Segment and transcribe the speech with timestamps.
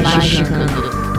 [0.00, 1.11] Magicando.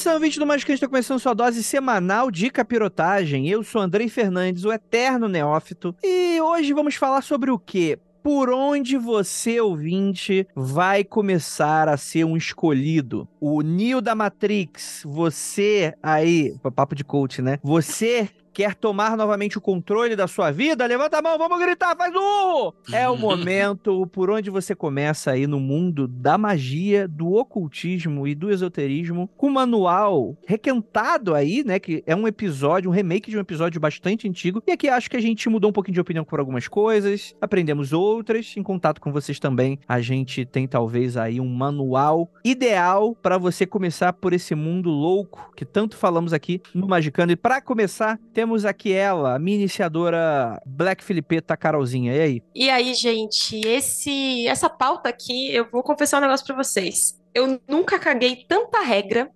[0.00, 3.46] Atenção, vídeo do Magicante está começando sua dose semanal de capirotagem.
[3.46, 7.98] Eu sou Andrei Fernandes, o eterno neófito, e hoje vamos falar sobre o quê?
[8.22, 13.28] Por onde você, ouvinte, vai começar a ser um escolhido?
[13.38, 17.58] O Neo da Matrix, você aí, papo de coach, né?
[17.62, 18.26] Você
[18.60, 20.84] Quer tomar novamente o controle da sua vida?
[20.84, 22.70] Levanta a mão, vamos gritar, faz um!
[22.92, 28.34] É o momento por onde você começa aí no mundo da magia, do ocultismo e
[28.34, 31.78] do esoterismo, com um manual requentado aí, né?
[31.78, 34.62] Que é um episódio, um remake de um episódio bastante antigo.
[34.66, 37.94] E aqui acho que a gente mudou um pouquinho de opinião por algumas coisas, aprendemos
[37.94, 38.54] outras.
[38.58, 43.64] Em contato com vocês também, a gente tem talvez aí um manual ideal para você
[43.64, 47.32] começar por esse mundo louco que tanto falamos aqui no Magicando.
[47.32, 52.14] E para começar, temos aqui ela, a minha iniciadora Black Filipeta Carolzinha.
[52.14, 52.42] E aí?
[52.54, 57.18] E aí, gente, esse essa pauta aqui, eu vou confessar um negócio para vocês.
[57.32, 59.30] Eu nunca caguei tanta regra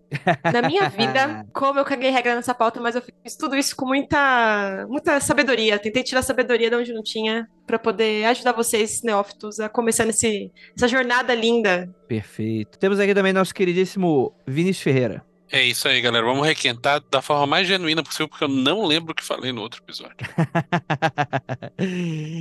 [0.52, 3.86] na minha vida como eu caguei regra nessa pauta, mas eu fiz tudo isso com
[3.86, 5.78] muita, muita sabedoria.
[5.78, 10.50] Tentei tirar sabedoria de onde não tinha para poder ajudar vocês, neófitos, a começar nesse,
[10.76, 11.88] essa jornada linda.
[12.08, 12.78] Perfeito.
[12.78, 15.24] Temos aqui também nosso queridíssimo Vinícius Ferreira.
[15.50, 16.24] É isso aí, galera.
[16.24, 19.60] Vamos requentar da forma mais genuína possível, porque eu não lembro o que falei no
[19.60, 20.16] outro episódio.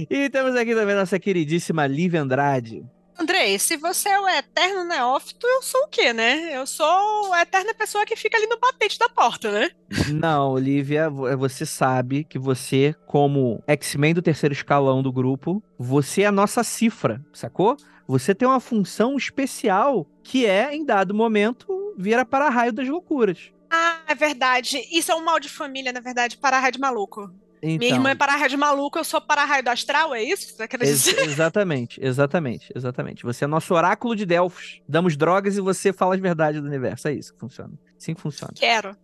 [0.10, 2.84] e temos aqui também nossa queridíssima Lívia Andrade.
[3.20, 6.58] Andrei, se você é o eterno neófito, eu sou o quê, né?
[6.58, 9.70] Eu sou a eterna pessoa que fica ali no batente da porta, né?
[10.12, 16.26] Não, Olivia, você sabe que você, como X-Men do terceiro escalão do grupo, você é
[16.26, 17.78] a nossa cifra, sacou?
[18.08, 23.52] Você tem uma função especial que é, em dado momento, vira para-raio das loucuras.
[23.70, 24.80] Ah, é verdade.
[24.92, 27.32] Isso é um mal de família, na verdade, para-raio de maluco.
[27.66, 30.54] Então, Minha irmã é para-raio de maluco, eu sou para-raio do astral, é isso?
[30.54, 31.18] Você quer dizer?
[31.18, 33.24] Ex exatamente, exatamente, exatamente.
[33.24, 34.82] Você é nosso oráculo de Delfos.
[34.88, 37.08] Damos drogas e você fala as verdades do universo.
[37.08, 37.72] É isso que funciona.
[37.98, 38.54] Assim que funciona.
[38.54, 38.96] Quero.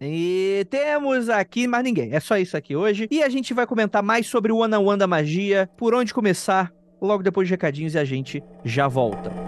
[0.00, 2.12] E temos aqui mais ninguém.
[2.12, 3.06] É só isso aqui hoje.
[3.08, 6.12] E a gente vai comentar mais sobre o One on One da magia, por onde
[6.12, 9.47] começar, logo depois de recadinhos e a gente já volta.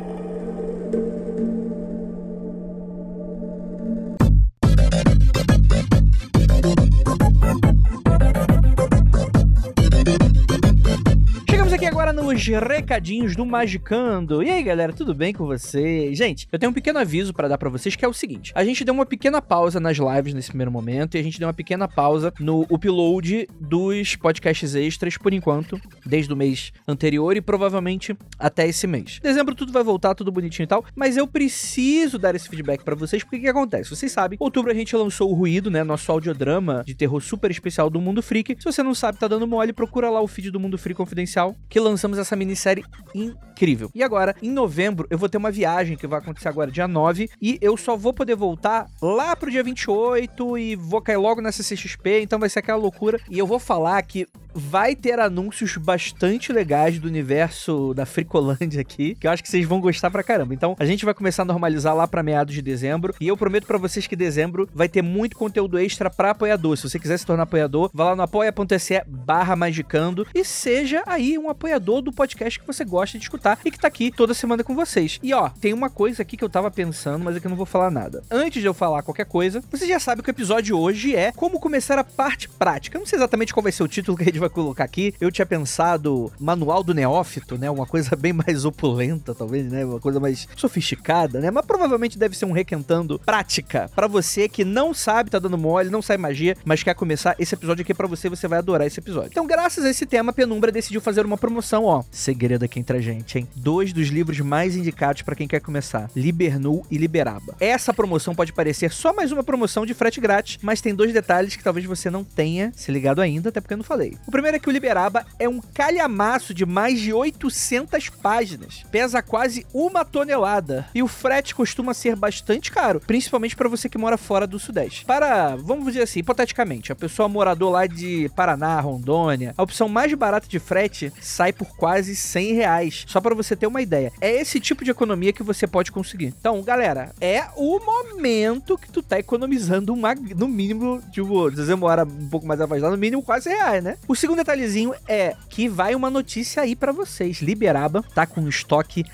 [12.30, 14.40] Nos recadinhos do Magicando.
[14.40, 16.16] E aí, galera, tudo bem com vocês?
[16.16, 18.64] Gente, eu tenho um pequeno aviso para dar para vocês que é o seguinte: a
[18.64, 21.54] gente deu uma pequena pausa nas lives nesse primeiro momento e a gente deu uma
[21.54, 28.16] pequena pausa no upload dos podcasts extras por enquanto, desde o mês anterior e provavelmente
[28.38, 29.18] até esse mês.
[29.20, 32.94] Dezembro tudo vai voltar, tudo bonitinho e tal, mas eu preciso dar esse feedback para
[32.94, 33.90] vocês porque o que acontece?
[33.90, 37.90] Vocês sabem, outubro a gente lançou o Ruído, né, nosso audiodrama de terror super especial
[37.90, 38.54] do Mundo Freak.
[38.56, 41.56] Se você não sabe, tá dando mole, procura lá o feed do Mundo Freak Confidencial
[41.68, 43.90] que lançamos essa minissérie incrível.
[43.94, 47.28] E agora, em novembro, eu vou ter uma viagem que vai acontecer agora dia 9
[47.40, 51.62] e eu só vou poder voltar lá pro dia 28 e vou cair logo nessa
[51.62, 53.20] CXP, então vai ser aquela loucura.
[53.28, 59.14] E eu vou falar que vai ter anúncios bastante legais do universo da Fricolândia aqui,
[59.14, 60.54] que eu acho que vocês vão gostar pra caramba.
[60.54, 63.66] Então, a gente vai começar a normalizar lá pra meados de dezembro, e eu prometo
[63.66, 66.76] para vocês que dezembro vai ter muito conteúdo extra pra apoiador.
[66.76, 71.38] Se você quiser se tornar apoiador, vá lá no apoia.se barra magicando e seja aí
[71.38, 74.64] um apoiador do podcast que você gosta de escutar e que tá aqui toda semana
[74.64, 75.18] com vocês.
[75.22, 77.56] E ó, tem uma coisa aqui que eu tava pensando, mas é que eu não
[77.56, 78.22] vou falar nada.
[78.30, 81.60] Antes de eu falar qualquer coisa, você já sabe que o episódio hoje é como
[81.60, 82.96] começar a parte prática.
[82.96, 85.14] Eu não sei exatamente qual vai ser o título que a gente vai colocar aqui.
[85.20, 87.70] Eu tinha pensado manual do neófito, né?
[87.70, 89.84] Uma coisa bem mais opulenta, talvez, né?
[89.84, 91.50] Uma coisa mais sofisticada, né?
[91.50, 95.90] Mas provavelmente deve ser um requentando prática para você que não sabe, tá dando mole,
[95.90, 99.00] não sabe magia, mas quer começar esse episódio aqui para você, você vai adorar esse
[99.00, 99.30] episódio.
[99.30, 102.02] Então, graças a esse tema, a Penumbra decidiu fazer uma promoção, ó.
[102.10, 103.48] Segredo aqui entre a gente, hein?
[103.54, 107.54] Dois dos livros mais indicados para quem quer começar: Libernu e Liberaba.
[107.60, 111.56] Essa promoção pode parecer só mais uma promoção de frete grátis, mas tem dois detalhes
[111.56, 114.16] que talvez você não tenha se ligado ainda, até porque eu não falei.
[114.30, 118.84] O primeiro é que o Liberaba é um calhamaço de mais de 800 páginas.
[118.88, 123.98] Pesa quase uma tonelada e o frete costuma ser bastante caro, principalmente para você que
[123.98, 125.04] mora fora do Sudeste.
[125.04, 130.14] Para, vamos dizer assim, hipoteticamente, a pessoa morador lá de Paraná, Rondônia, a opção mais
[130.14, 133.04] barata de frete sai por quase 100 reais.
[133.08, 134.12] Só para você ter uma ideia.
[134.20, 136.26] É esse tipo de economia que você pode conseguir.
[136.26, 141.74] Então, galera, é o momento que tu tá economizando uma, no mínimo, tipo, se você
[141.74, 143.96] mora um pouco mais afastado, no mínimo quase reais, né?
[144.06, 147.40] O segundo detalhezinho é que vai uma notícia aí para vocês.
[147.40, 149.04] Liberaba tá com estoque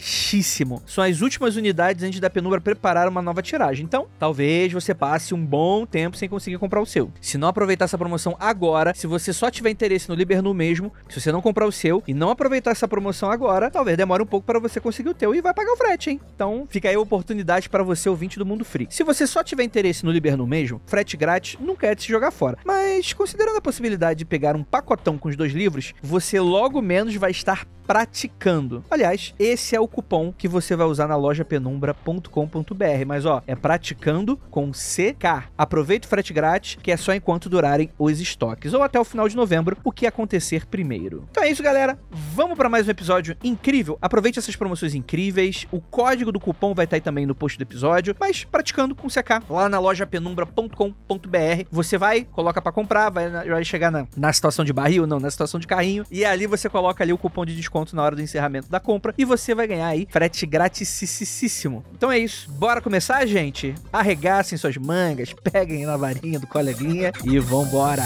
[0.00, 0.82] baixíssimo.
[0.86, 3.84] São as últimas unidades antes da Penumbra preparar uma nova tiragem.
[3.84, 7.12] Então, talvez você passe um bom tempo sem conseguir comprar o seu.
[7.20, 11.20] Se não aproveitar essa promoção agora, se você só tiver interesse no Libernu mesmo, se
[11.20, 14.46] você não comprar o seu e não aproveitar essa promoção agora, talvez demore um pouco
[14.46, 16.20] para você conseguir o teu e vai pagar o frete, hein?
[16.34, 18.88] Então, fica aí a oportunidade para você ouvinte do Mundo Free.
[18.90, 22.30] Se você só tiver interesse no Libernu mesmo, frete grátis nunca é de se jogar
[22.30, 22.58] fora.
[22.64, 27.14] Mas considerando a possibilidade de pegar um pacotão com os dois livros, você logo menos
[27.16, 28.84] vai estar praticando.
[28.88, 33.04] Aliás, esse é o cupom que você vai usar na loja penumbra.com.br.
[33.04, 35.48] Mas ó, é praticando com CK.
[35.58, 39.28] Aproveita o frete grátis, que é só enquanto durarem os estoques, ou até o final
[39.28, 41.26] de novembro, o que acontecer primeiro.
[41.32, 41.98] Então é isso, galera.
[42.12, 43.98] Vamos para mais um episódio incrível.
[44.00, 45.66] Aproveite essas promoções incríveis.
[45.72, 48.14] O código do cupom vai estar aí também no post do episódio.
[48.20, 51.64] Mas praticando com CK lá na loja penumbra.com.br.
[51.72, 55.28] Você vai, coloca para comprar, vai, vai chegar na, na situação de barril, não, na
[55.28, 56.06] situação de carrinho.
[56.08, 58.78] E ali você coloca ali o cupom de desconto desconto na hora do encerramento da
[58.78, 61.84] compra e você vai ganhar aí frete gratisíssimo.
[61.94, 62.50] Então é isso.
[62.52, 63.74] Bora começar, gente?
[63.92, 68.04] Arregassem suas mangas, peguem na varinha do coleguinha e vambora.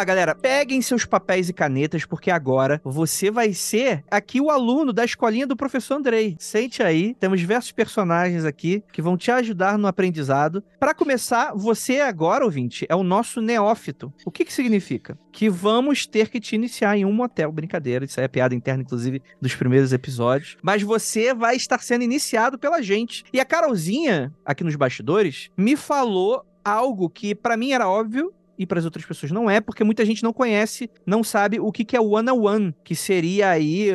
[0.00, 0.34] Lá, galera.
[0.34, 5.46] Peguem seus papéis e canetas, porque agora você vai ser aqui o aluno da escolinha
[5.46, 6.36] do professor Andrei.
[6.38, 10.64] Sente aí, temos diversos personagens aqui que vão te ajudar no aprendizado.
[10.78, 14.10] Para começar, você agora, ouvinte, é o nosso neófito.
[14.24, 15.18] O que que significa?
[15.30, 17.52] Que vamos ter que te iniciar em um motel.
[17.52, 20.56] Brincadeira, isso aí é piada interna, inclusive, dos primeiros episódios.
[20.62, 23.22] Mas você vai estar sendo iniciado pela gente.
[23.32, 28.66] E a Carolzinha, aqui nos bastidores, me falou algo que para mim era óbvio, e
[28.66, 31.82] para as outras pessoas não é, porque muita gente não conhece, não sabe o que,
[31.82, 33.88] que é one on one, que seria aí.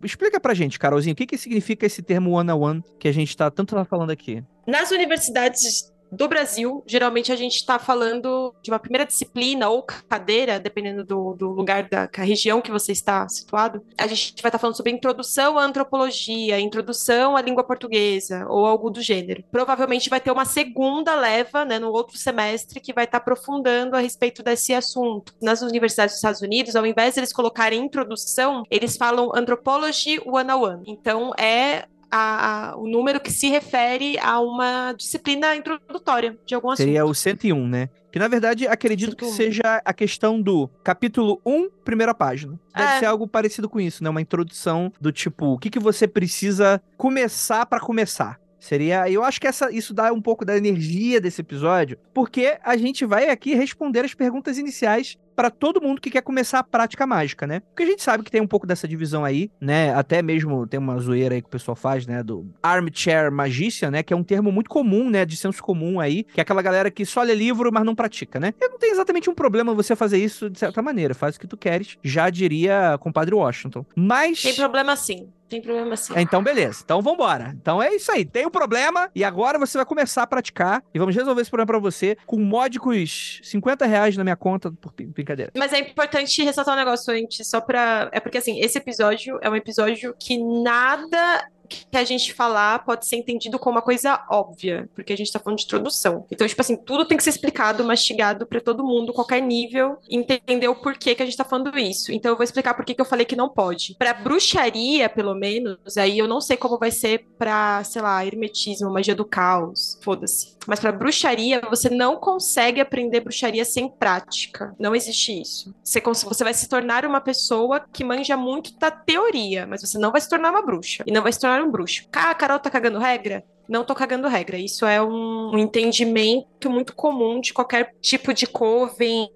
[0.00, 3.12] Explica pra gente, Carolzinho, o que, que significa esse termo one on one que a
[3.12, 4.44] gente está tanto falando aqui?
[4.64, 10.58] Nas universidades do Brasil, geralmente a gente está falando de uma primeira disciplina ou cadeira,
[10.58, 13.84] dependendo do, do lugar da região que você está situado.
[13.98, 18.64] A gente vai estar tá falando sobre introdução à antropologia, introdução à língua portuguesa ou
[18.66, 19.44] algo do gênero.
[19.50, 23.96] Provavelmente vai ter uma segunda leva, né, no outro semestre, que vai estar tá aprofundando
[23.96, 25.34] a respeito desse assunto.
[25.40, 30.82] Nas universidades dos Estados Unidos, ao invés de eles colocarem introdução, eles falam Anthropology 101.
[30.86, 36.70] Então, é a, a, o número que se refere a uma disciplina introdutória de algum
[36.70, 36.84] assunto.
[36.84, 37.88] Seria o 101, né?
[38.10, 39.16] Que na verdade acredito 101.
[39.16, 42.58] que seja a questão do capítulo 1, primeira página.
[42.74, 42.98] Deve é.
[43.00, 44.10] ser algo parecido com isso, né?
[44.10, 48.38] Uma introdução do tipo, o que, que você precisa começar para começar.
[48.66, 52.76] Seria, eu acho que essa, isso dá um pouco da energia desse episódio, porque a
[52.76, 57.06] gente vai aqui responder as perguntas iniciais para todo mundo que quer começar a prática
[57.06, 57.60] mágica, né?
[57.60, 59.94] Porque a gente sabe que tem um pouco dessa divisão aí, né?
[59.94, 62.24] Até mesmo tem uma zoeira aí que o pessoal faz, né?
[62.24, 64.02] Do armchair magician, né?
[64.02, 65.24] Que é um termo muito comum, né?
[65.24, 68.40] De senso comum aí, que é aquela galera que só lê livro, mas não pratica,
[68.40, 68.52] né?
[68.60, 71.14] E não tem exatamente um problema você fazer isso de certa maneira.
[71.14, 73.84] Faz o que tu queres, já diria compadre Washington.
[73.94, 74.42] Mas.
[74.42, 75.28] Tem problema sim.
[75.48, 76.12] Tem problema sim.
[76.16, 76.80] Então, beleza.
[76.84, 77.54] Então, vambora.
[77.60, 78.24] Então, é isso aí.
[78.24, 81.66] Tem um problema e agora você vai começar a praticar e vamos resolver esse problema
[81.66, 85.52] pra você com módicos 50 reais na minha conta por brincadeira.
[85.56, 88.08] Mas é importante ressaltar um negócio antes, só pra.
[88.12, 93.06] É porque, assim, esse episódio é um episódio que nada que a gente falar pode
[93.06, 96.26] ser entendido como uma coisa óbvia, porque a gente tá falando de introdução.
[96.30, 100.68] Então, tipo assim, tudo tem que ser explicado, mastigado para todo mundo, qualquer nível, entender
[100.68, 102.12] o porquê que a gente tá falando isso.
[102.12, 103.94] Então, eu vou explicar por que eu falei que não pode.
[103.98, 108.92] Para bruxaria, pelo menos, aí eu não sei como vai ser para, sei lá, hermetismo,
[108.92, 110.56] magia do caos, foda-se.
[110.66, 114.74] Mas para bruxaria, você não consegue aprender bruxaria sem prática.
[114.78, 115.74] Não existe isso.
[115.82, 120.10] Você, você vai se tornar uma pessoa que manja muito da teoria, mas você não
[120.10, 121.04] vai se tornar uma bruxa.
[121.06, 122.08] E não vai se tornar um bruxo.
[122.12, 123.44] A Carol tá cagando regra?
[123.68, 124.58] Não tô cagando regra.
[124.58, 129.28] Isso é um, um entendimento muito comum de qualquer tipo de coven,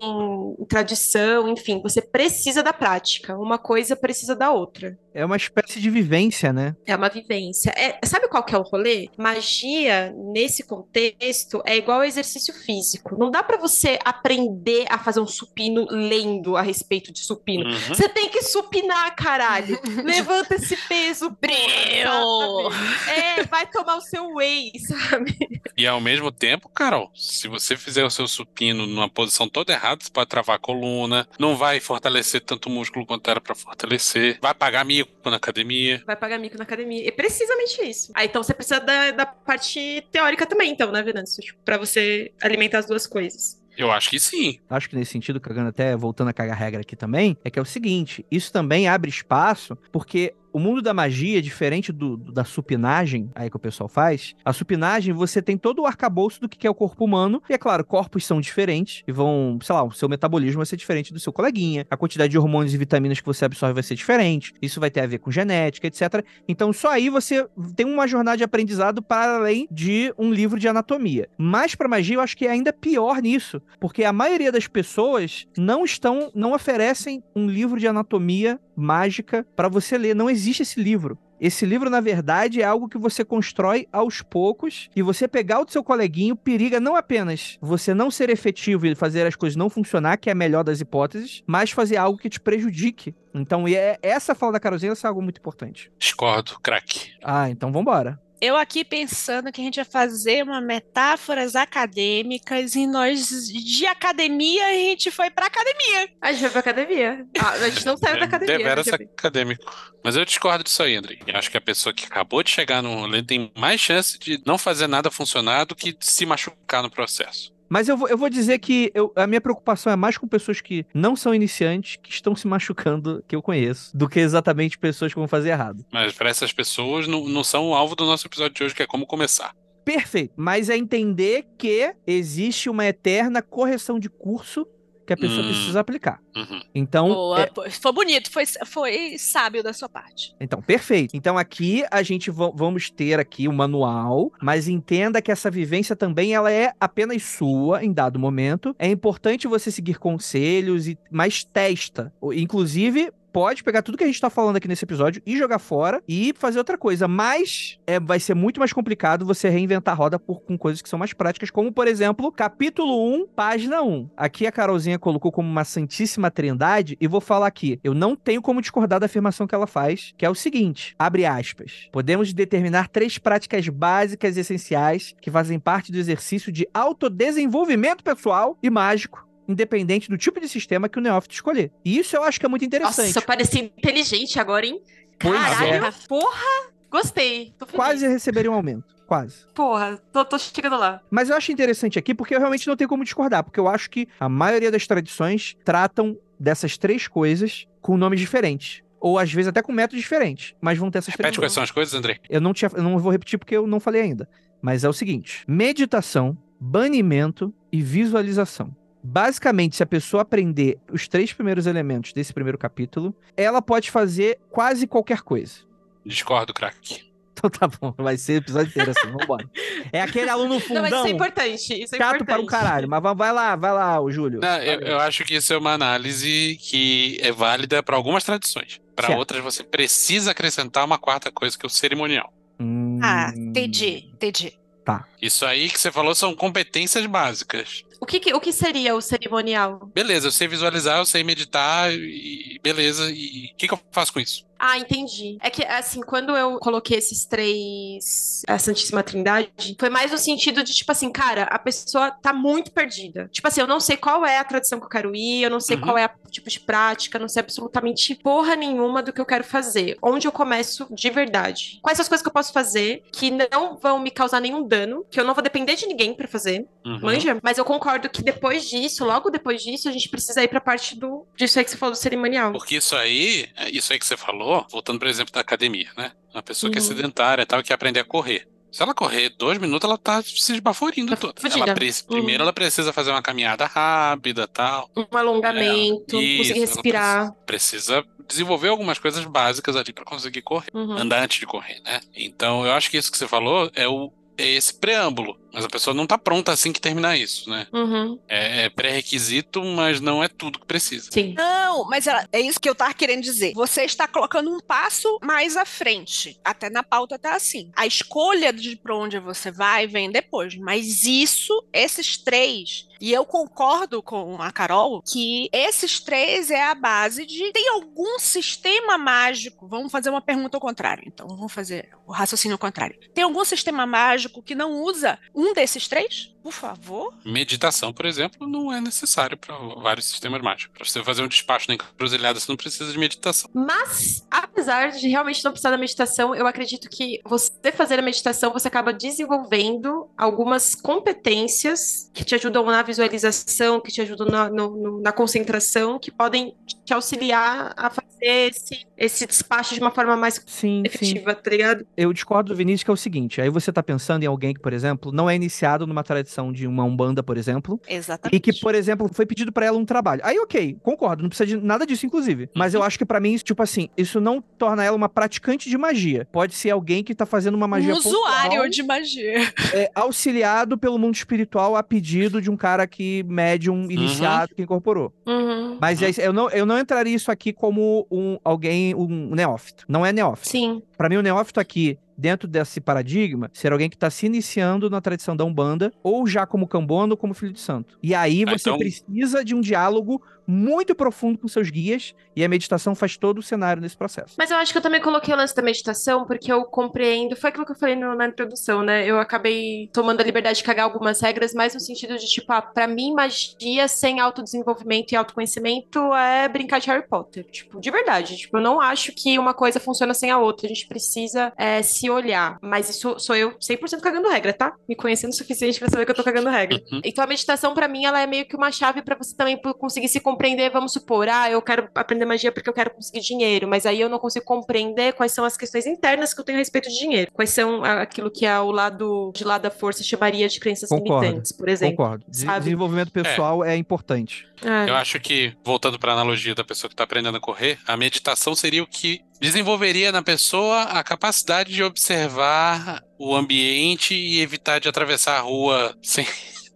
[0.68, 1.80] tradição, enfim.
[1.82, 3.38] Você precisa da prática.
[3.38, 4.98] Uma coisa precisa da outra.
[5.12, 6.76] É uma espécie de vivência, né?
[6.86, 7.72] É uma vivência.
[7.76, 9.08] É, sabe qual que é o rolê?
[9.16, 13.16] Magia, nesse contexto, é igual ao exercício físico.
[13.18, 17.64] Não dá para você aprender a fazer um supino lendo a respeito de supino.
[17.64, 17.88] Uhum.
[17.88, 19.78] Você tem que supinar, caralho.
[20.04, 22.70] Levanta esse peso, Brilho!
[23.08, 25.36] É, vai tomar o seu whey, sabe?
[25.76, 30.02] E ao mesmo tempo, Carol, se você fizer o seu supino numa posição toda errada,
[30.02, 34.38] você pode travar a coluna, não vai fortalecer tanto o músculo quanto era para fortalecer,
[34.40, 36.02] vai pagar mico na academia.
[36.06, 37.06] Vai pagar mico na academia.
[37.06, 38.12] É precisamente isso.
[38.14, 41.42] Aí então você precisa da, da parte teórica também, então, né, Venâncio?
[41.42, 43.60] Tipo, pra você alimentar as duas coisas.
[43.76, 44.58] Eu acho que sim.
[44.68, 47.62] Acho que nesse sentido, cagando até voltando a cagar regra aqui também, é que é
[47.62, 52.44] o seguinte: isso também abre espaço, porque o mundo da magia, é diferente do, da
[52.44, 56.66] supinagem, aí que o pessoal faz, a supinagem você tem todo o arcabouço do que
[56.66, 59.92] é o corpo humano, e é claro, corpos são diferentes, e vão, sei lá, o
[59.92, 63.26] seu metabolismo vai ser diferente do seu coleguinha, a quantidade de hormônios e vitaminas que
[63.26, 66.24] você absorve vai ser diferente, isso vai ter a ver com genética, etc.
[66.48, 70.68] Então só aí você tem uma jornada de aprendizado para além de um livro de
[70.68, 71.28] anatomia.
[71.38, 75.46] Mas para magia eu acho que é ainda pior nisso, porque a maioria das pessoas
[75.56, 80.14] não estão, não oferecem um livro de anatomia mágica para você ler.
[80.14, 81.18] Não existe esse livro.
[81.40, 85.68] Esse livro, na verdade, é algo que você constrói aos poucos e você pegar o
[85.68, 90.18] seu coleguinho periga não apenas você não ser efetivo e fazer as coisas não funcionar,
[90.18, 93.14] que é a melhor das hipóteses, mas fazer algo que te prejudique.
[93.32, 95.90] Então, e é, essa fala da Carolzinha é algo muito importante.
[95.98, 97.12] Discordo, craque.
[97.24, 98.20] Ah, então vambora.
[98.40, 104.66] Eu aqui pensando que a gente ia fazer uma metáforas acadêmicas e nós de academia
[104.66, 106.08] a gente foi pra academia.
[106.22, 107.26] A gente foi pra academia.
[107.38, 108.56] Ah, a gente não saiu da academia.
[108.56, 109.62] Deveras acadêmico.
[110.02, 111.18] Mas eu discordo disso aí, André.
[111.26, 114.42] Eu acho que a pessoa que acabou de chegar no rolê tem mais chance de
[114.46, 117.52] não fazer nada funcionar do que se machucar no processo.
[117.70, 120.60] Mas eu vou, eu vou dizer que eu, a minha preocupação é mais com pessoas
[120.60, 125.12] que não são iniciantes, que estão se machucando, que eu conheço, do que exatamente pessoas
[125.12, 125.86] que vão fazer errado.
[125.92, 128.82] Mas para essas pessoas não, não são o alvo do nosso episódio de hoje, que
[128.82, 129.54] é como começar.
[129.84, 130.34] Perfeito.
[130.36, 134.66] Mas é entender que existe uma eterna correção de curso
[135.10, 135.48] que a pessoa hum.
[135.48, 136.20] precisa aplicar.
[136.36, 136.60] Uhum.
[136.72, 137.08] Então.
[137.08, 137.70] Boa, é...
[137.70, 140.36] Foi bonito, foi, foi sábio da sua parte.
[140.40, 141.16] Então, perfeito.
[141.16, 145.96] Então, aqui a gente vamos ter aqui o um manual, mas entenda que essa vivência
[145.96, 148.74] também ela é apenas sua em dado momento.
[148.78, 152.12] É importante você seguir conselhos, e mas testa.
[152.32, 156.02] Inclusive, pode pegar tudo que a gente tá falando aqui nesse episódio e jogar fora
[156.08, 157.08] e fazer outra coisa.
[157.08, 160.88] Mas é, vai ser muito mais complicado você reinventar a roda por, com coisas que
[160.88, 164.10] são mais práticas, como, por exemplo, capítulo 1, página 1.
[164.16, 167.80] Aqui a Carolzinha colocou como uma santíssima trindade, e vou falar aqui.
[167.82, 171.24] Eu não tenho como discordar da afirmação que ela faz, que é o seguinte: abre
[171.24, 171.88] aspas.
[171.92, 178.58] Podemos determinar três práticas básicas e essenciais que fazem parte do exercício de autodesenvolvimento pessoal
[178.62, 181.70] e mágico independente do tipo de sistema que o neófito escolher.
[181.84, 183.14] E isso eu acho que é muito interessante.
[183.14, 184.80] Nossa, parecia inteligente agora, hein?
[185.18, 185.92] Pois Caralho, é.
[186.08, 186.70] porra!
[186.90, 187.54] Gostei.
[187.72, 188.96] Quase receberia um aumento.
[189.06, 189.46] Quase.
[189.54, 191.00] Porra, tô, tô chegando lá.
[191.10, 193.88] Mas eu acho interessante aqui porque eu realmente não tenho como discordar, porque eu acho
[193.90, 199.48] que a maioria das tradições tratam dessas três coisas com nomes diferentes ou às vezes
[199.48, 202.18] até com métodos diferentes, mas vão ter essas Repete quais são as coisas, André?
[202.28, 204.28] Eu não, tinha, eu não vou repetir porque eu não falei ainda.
[204.60, 208.76] Mas é o seguinte: meditação, banimento e visualização.
[209.02, 214.38] Basicamente, se a pessoa aprender os três primeiros elementos desse primeiro capítulo, ela pode fazer
[214.50, 215.60] quase qualquer coisa.
[216.04, 217.08] Discordo, craque.
[217.40, 219.48] Então tá bom, vai ser o episódio inteiro assim, vambora.
[219.90, 220.82] É aquele aluno fundão.
[220.82, 222.26] Não, mas isso é importante, isso é chato importante.
[222.26, 224.40] para o caralho, mas vai lá, vai lá, o Júlio.
[224.40, 228.78] Não, eu, eu, acho que isso é uma análise que é válida para algumas tradições.
[228.94, 232.30] Para outras, você precisa acrescentar uma quarta coisa, que é o cerimonial.
[232.60, 233.00] Hum...
[233.02, 234.52] Ah, entendi, entendi.
[234.84, 235.06] Tá.
[235.20, 237.84] Isso aí que você falou são competências básicas.
[238.00, 239.90] O que, o que seria o cerimonial?
[239.94, 243.10] Beleza, eu sei visualizar, eu sei meditar, e beleza.
[243.10, 244.48] E o que, que eu faço com isso?
[244.60, 245.38] Ah, entendi.
[245.40, 250.62] É que, assim, quando eu coloquei esses três, a Santíssima Trindade, foi mais no sentido
[250.62, 253.26] de, tipo assim, cara, a pessoa tá muito perdida.
[253.32, 255.60] Tipo assim, eu não sei qual é a tradição que eu quero ir, eu não
[255.60, 255.82] sei uhum.
[255.82, 259.44] qual é o tipo de prática, não sei absolutamente porra nenhuma do que eu quero
[259.44, 259.96] fazer.
[260.02, 261.78] Onde eu começo de verdade?
[261.80, 265.06] Quais são as coisas que eu posso fazer que não vão me causar nenhum dano,
[265.10, 267.00] que eu não vou depender de ninguém para fazer, uhum.
[267.00, 267.38] manja?
[267.42, 270.96] Mas eu concordo que depois disso, logo depois disso, a gente precisa ir pra parte
[270.96, 272.52] do disso aí que você falou do cerimonial.
[272.52, 276.12] Porque isso aí, isso aí que você falou, voltando, por exemplo, da academia, né?
[276.32, 276.72] Uma pessoa uhum.
[276.72, 276.88] que é uhum.
[276.88, 278.46] sedentária e tal, quer aprender a correr.
[278.70, 281.34] Se ela correr dois minutos, ela tá se esbaforindo tá toda.
[281.42, 282.46] Ela Primeiro, uhum.
[282.46, 284.88] ela precisa fazer uma caminhada rápida tal.
[284.96, 287.32] Um alongamento, é, conseguir respirar.
[287.44, 290.70] Precisa desenvolver algumas coisas básicas ali para conseguir correr.
[290.72, 290.96] Uhum.
[290.96, 292.00] Andar antes de correr, né?
[292.14, 295.36] Então, eu acho que isso que você falou é o, é esse preâmbulo.
[295.52, 297.66] Mas a pessoa não tá pronta assim que terminar isso, né?
[297.72, 298.18] Uhum.
[298.28, 301.10] É, é pré-requisito, mas não é tudo que precisa.
[301.10, 301.34] Sim.
[301.36, 303.52] Não, mas ela, é isso que eu tava querendo dizer.
[303.54, 306.38] Você está colocando um passo mais à frente.
[306.44, 307.70] Até na pauta tá assim.
[307.76, 310.56] A escolha de pra onde você vai vem depois.
[310.56, 316.74] Mas isso, esses três, e eu concordo com a Carol que esses três é a
[316.74, 319.66] base de tem algum sistema mágico.
[319.66, 321.04] Vamos fazer uma pergunta ao contrário.
[321.06, 322.98] Então, vamos fazer o raciocínio ao contrário.
[323.14, 326.34] Tem algum sistema mágico que não usa um desses três?
[326.42, 327.12] Por favor?
[327.24, 330.76] Meditação, por exemplo, não é necessário para vários sistemas mágicos.
[330.76, 333.50] Para você fazer um despacho na encruzilhada, você não precisa de meditação.
[333.52, 338.52] Mas, apesar de realmente não precisar da meditação, eu acredito que você fazer a meditação,
[338.52, 345.00] você acaba desenvolvendo algumas competências que te ajudam na visualização, que te ajudam na, no,
[345.00, 346.54] na concentração, que podem
[346.84, 351.42] te auxiliar a fazer esse, esse despacho de uma forma mais sim, efetiva, sim.
[351.42, 351.86] tá ligado?
[351.96, 354.60] Eu discordo do Vinícius, que é o seguinte: aí você tá pensando em alguém que,
[354.60, 357.80] por exemplo, não é iniciado numa tradição tradição de uma Umbanda, por exemplo.
[357.88, 358.36] Exatamente.
[358.36, 360.20] E que, por exemplo, foi pedido para ela um trabalho.
[360.24, 362.48] Aí, ok, concordo, não precisa de nada disso, inclusive.
[362.54, 362.86] Mas eu uhum.
[362.86, 366.26] acho que para mim, tipo assim, isso não torna ela uma praticante de magia.
[366.30, 369.40] Pode ser alguém que tá fazendo uma magia Um usuário pontual, de magia.
[369.72, 373.90] É, auxiliado pelo mundo espiritual a pedido de um cara que médium uhum.
[373.90, 374.56] iniciado uhum.
[374.56, 375.12] que incorporou.
[375.26, 375.78] Uhum.
[375.80, 379.84] Mas é, eu, não, eu não entraria isso aqui como um alguém, um neófito.
[379.88, 380.48] Não é neófito.
[380.48, 380.82] Sim.
[380.96, 385.00] Para mim, o neófito aqui dentro desse paradigma, ser alguém que está se iniciando na
[385.00, 387.98] tradição da Umbanda, ou já como cambono ou como filho de santo.
[388.02, 388.78] E aí ah, você então...
[388.78, 393.42] precisa de um diálogo muito profundo com seus guias e a meditação faz todo o
[393.42, 394.34] cenário nesse processo.
[394.36, 397.50] Mas eu acho que eu também coloquei o lance da meditação porque eu compreendo, foi
[397.50, 399.06] aquilo que eu falei no, na introdução, né?
[399.06, 402.62] Eu acabei tomando a liberdade de cagar algumas regras, mais no sentido de tipo, ah,
[402.62, 408.36] pra mim magia sem autodesenvolvimento e autoconhecimento é brincar de Harry Potter, tipo, de verdade,
[408.36, 411.82] tipo, eu não acho que uma coisa funciona sem a outra, a gente precisa é,
[411.82, 414.74] se olhar, mas isso sou eu 100% cagando regra, tá?
[414.88, 416.80] Me conhecendo o suficiente para saber que eu tô cagando regra.
[416.90, 417.00] Uhum.
[417.04, 420.08] Então a meditação para mim ela é meio que uma chave para você também conseguir
[420.08, 420.39] se compreender,
[420.72, 424.08] vamos supor, ah, eu quero aprender magia porque eu quero conseguir dinheiro, mas aí eu
[424.08, 427.30] não consigo compreender quais são as questões internas que eu tenho a respeito de dinheiro.
[427.32, 431.22] Quais são aquilo que é o lado de lá da força chamaria de crenças Concordo.
[431.22, 431.96] limitantes, por exemplo.
[431.96, 432.24] Concordo.
[432.32, 432.64] Sabe?
[432.64, 434.46] Desenvolvimento pessoal é, é importante.
[434.62, 434.90] É.
[434.90, 437.96] Eu acho que, voltando para a analogia da pessoa que está aprendendo a correr, a
[437.96, 444.78] meditação seria o que desenvolveria na pessoa a capacidade de observar o ambiente e evitar
[444.78, 446.26] de atravessar a rua sem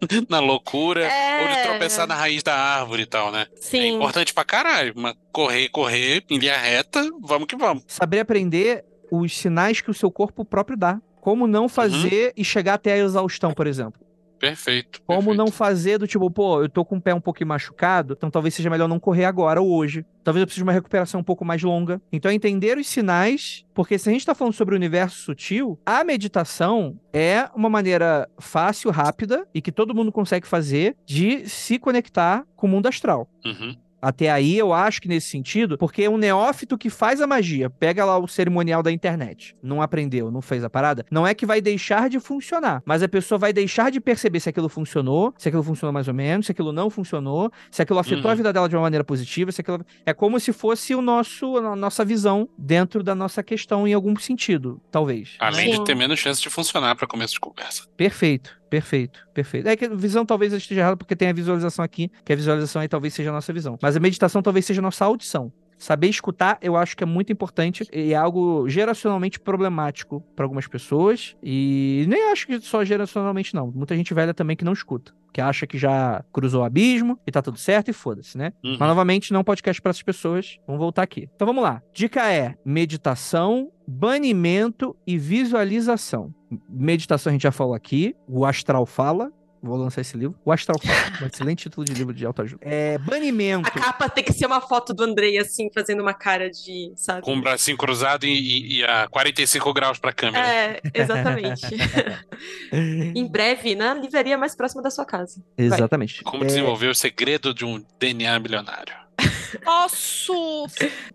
[0.29, 1.41] na loucura é...
[1.41, 3.47] ou de tropeçar na raiz da árvore e tal, né?
[3.55, 3.79] Sim.
[3.79, 4.93] É importante pra caralho.
[4.95, 7.83] Mas correr, correr, em linha reta, vamos que vamos.
[7.87, 10.99] Saber aprender os sinais que o seu corpo próprio dá.
[11.21, 12.33] Como não fazer uhum.
[12.37, 14.04] e chegar até a exaustão, por exemplo.
[14.45, 15.01] Perfeito.
[15.05, 15.37] Como perfeito.
[15.37, 18.53] não fazer do tipo, pô, eu tô com o pé um pouquinho machucado, então talvez
[18.53, 20.05] seja melhor não correr agora ou hoje.
[20.23, 21.99] Talvez eu precise de uma recuperação um pouco mais longa.
[22.11, 25.79] Então é entender os sinais, porque se a gente tá falando sobre o universo sutil,
[25.85, 31.79] a meditação é uma maneira fácil, rápida e que todo mundo consegue fazer de se
[31.79, 33.27] conectar com o mundo astral.
[33.43, 33.75] Uhum.
[34.05, 37.71] Até aí eu acho que nesse sentido, porque é um neófito que faz a magia,
[37.71, 41.43] pega lá o cerimonial da internet, não aprendeu, não fez a parada, não é que
[41.43, 45.47] vai deixar de funcionar, mas a pessoa vai deixar de perceber se aquilo funcionou, se
[45.47, 48.31] aquilo funcionou mais ou menos, se aquilo não funcionou, se aquilo afetou uhum.
[48.31, 51.57] a vida dela de uma maneira positiva, se aquilo é como se fosse o nosso
[51.57, 55.35] a nossa visão dentro da nossa questão em algum sentido, talvez.
[55.39, 55.79] Além Sim.
[55.79, 57.87] de ter menos chance de funcionar para começo de conversa.
[57.97, 58.55] Perfeito.
[58.69, 59.67] Perfeito, perfeito.
[59.67, 62.81] É que a visão talvez esteja errada porque tem a visualização aqui, que a visualização
[62.81, 63.77] aí talvez seja a nossa visão.
[63.81, 65.51] Mas a meditação talvez seja a nossa audição.
[65.77, 70.67] Saber escutar, eu acho que é muito importante e é algo geracionalmente problemático para algumas
[70.67, 71.35] pessoas.
[71.43, 73.71] E nem acho que só geracionalmente, não.
[73.71, 75.13] Muita gente velha também que não escuta.
[75.33, 78.53] Que acha que já cruzou o abismo e tá tudo certo e foda-se, né?
[78.63, 78.77] Uhum.
[78.79, 80.57] Mas novamente, não podcast para essas pessoas.
[80.65, 81.29] Vamos voltar aqui.
[81.35, 81.81] Então vamos lá.
[81.93, 86.33] Dica é meditação, banimento e visualização.
[86.69, 89.31] Meditação a gente já falou aqui, o astral fala,
[89.65, 90.37] Vou lançar esse livro.
[90.45, 92.63] O Astral Force, um excelente título de livro de autoajuda.
[92.63, 93.67] É, banimento.
[93.67, 97.21] A capa tem que ser uma foto do Andrei, assim, fazendo uma cara de, sabe?
[97.23, 100.47] Com o bracinho cruzado e, e, e a 45 graus pra câmera.
[100.47, 101.65] É, exatamente.
[102.71, 105.41] em breve, na livraria mais próxima da sua casa.
[105.57, 105.65] Vai.
[105.65, 106.23] Exatamente.
[106.23, 109.04] Como É, desenvolver o segredo de um DNA milionário.
[109.63, 110.65] Posso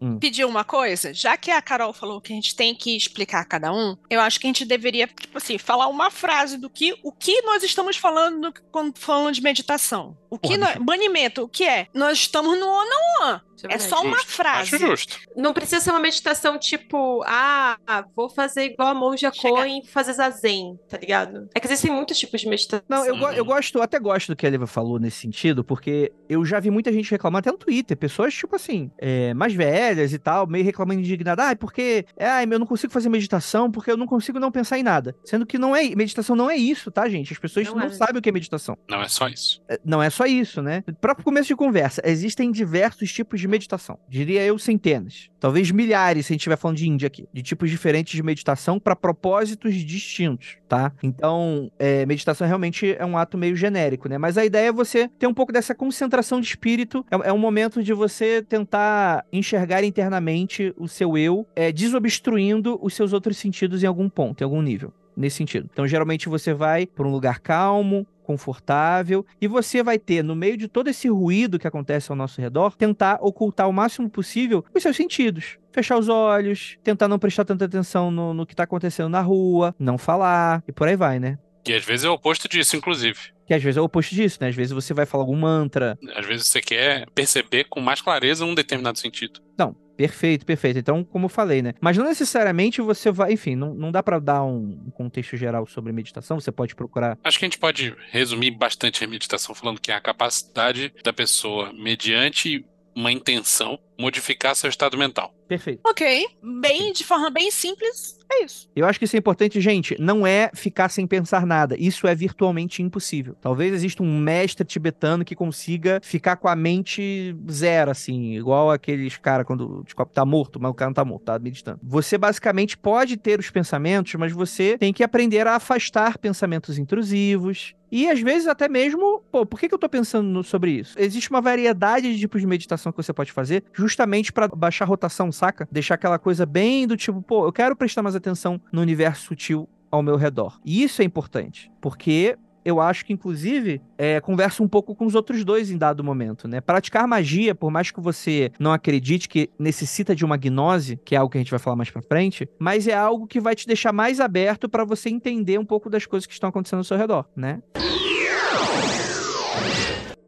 [0.00, 0.18] Hum.
[0.18, 1.12] pedir uma coisa?
[1.12, 4.38] Já que a Carol falou que a gente tem que explicar cada um, eu acho
[4.40, 7.96] que a gente deveria, tipo assim, falar uma frase do que o que nós estamos
[7.96, 10.16] falando quando falando de meditação.
[10.30, 11.86] O que Porra, nós- banimento, o que é?
[11.94, 13.40] Nós estamos no one on one.
[13.66, 13.90] É verdade.
[13.90, 14.32] só uma Justo.
[14.32, 14.74] frase.
[14.74, 15.18] Acho justo.
[15.36, 17.76] Não precisa ser uma meditação tipo, ah,
[18.14, 19.30] vou fazer igual a monja.
[19.30, 21.48] Coen fazer zazen, tá ligado?
[21.54, 22.84] É que existem muitos tipos de meditação.
[22.88, 25.62] Não, eu, go- eu gosto, eu até gosto do que a Eva falou nesse sentido,
[25.64, 29.52] porque eu já vi muita gente reclamar até no Twitter, pessoas, tipo assim, é, mais
[29.54, 33.90] velhas e tal, meio reclamando indignada, ai, porque, ai, eu não consigo fazer meditação porque
[33.90, 35.14] eu não consigo não pensar em nada.
[35.24, 37.32] Sendo que não é, meditação não é isso, tá, gente?
[37.32, 37.90] As pessoas Não não, é.
[37.90, 38.76] sabem o que é meditação.
[38.88, 39.62] Não é só isso.
[39.68, 40.82] É, Não é só isso, né?
[41.00, 43.98] Para começo de conversa, existem diversos tipos de meditação.
[44.08, 47.70] Diria eu centenas, talvez milhares, se a gente estiver falando de Índia aqui, de tipos
[47.70, 50.92] diferentes de meditação para propósitos distintos, tá?
[51.02, 54.16] Então, é, meditação realmente é um ato meio genérico, né?
[54.18, 57.04] Mas a ideia é você ter um pouco dessa concentração de espírito.
[57.10, 62.94] É, é um momento de você tentar enxergar internamente o seu eu, é, desobstruindo os
[62.94, 65.68] seus outros sentidos em algum ponto, em algum nível nesse sentido.
[65.72, 70.56] Então, geralmente você vai para um lugar calmo, confortável, e você vai ter, no meio
[70.56, 74.82] de todo esse ruído que acontece ao nosso redor, tentar ocultar o máximo possível os
[74.82, 75.58] seus sentidos.
[75.72, 79.74] Fechar os olhos, tentar não prestar tanta atenção no, no que está acontecendo na rua,
[79.78, 81.38] não falar, e por aí vai, né?
[81.66, 83.18] E às vezes é o oposto disso, inclusive.
[83.46, 84.48] Que às vezes é o oposto disso, né?
[84.48, 85.98] Às vezes você vai falar algum mantra.
[86.14, 89.40] Às vezes você quer perceber com mais clareza um determinado sentido.
[89.58, 90.78] Não, perfeito, perfeito.
[90.78, 91.74] Então, como eu falei, né?
[91.78, 93.34] Mas não necessariamente você vai.
[93.34, 96.40] Enfim, não, não dá para dar um, um contexto geral sobre meditação.
[96.40, 99.94] Você pode procurar Acho que a gente pode resumir bastante a meditação falando que é
[99.94, 102.64] a capacidade da pessoa, mediante
[102.96, 105.34] uma intenção, modificar seu estado mental.
[105.46, 105.80] Perfeito.
[105.84, 106.26] Ok,
[106.60, 108.68] bem, de forma bem simples, é isso.
[108.74, 109.96] Eu acho que isso é importante, gente.
[109.98, 111.76] Não é ficar sem pensar nada.
[111.78, 113.36] Isso é virtualmente impossível.
[113.40, 119.16] Talvez exista um mestre tibetano que consiga ficar com a mente zero, assim, igual aqueles
[119.16, 121.78] cara quando tipo, tá morto, mas o cara não tá morto, tá meditando.
[121.82, 127.74] Você basicamente pode ter os pensamentos, mas você tem que aprender a afastar pensamentos intrusivos.
[127.92, 130.94] E às vezes até mesmo, pô, por que, que eu tô pensando no- sobre isso?
[130.96, 134.88] Existe uma variedade de tipos de meditação que você pode fazer, justamente pra baixar a
[134.88, 135.68] rotação, saca?
[135.72, 139.68] Deixar aquela coisa bem do tipo, pô, eu quero prestar mais atenção no universo sutil
[139.90, 140.60] ao meu redor.
[140.64, 145.14] E isso é importante, porque eu acho que, inclusive, é, conversa um pouco com os
[145.14, 146.60] outros dois em dado momento, né?
[146.60, 151.18] Praticar magia, por mais que você não acredite que necessita de uma gnose, que é
[151.18, 153.66] algo que a gente vai falar mais pra frente, mas é algo que vai te
[153.66, 156.98] deixar mais aberto pra você entender um pouco das coisas que estão acontecendo ao seu
[156.98, 157.62] redor, né?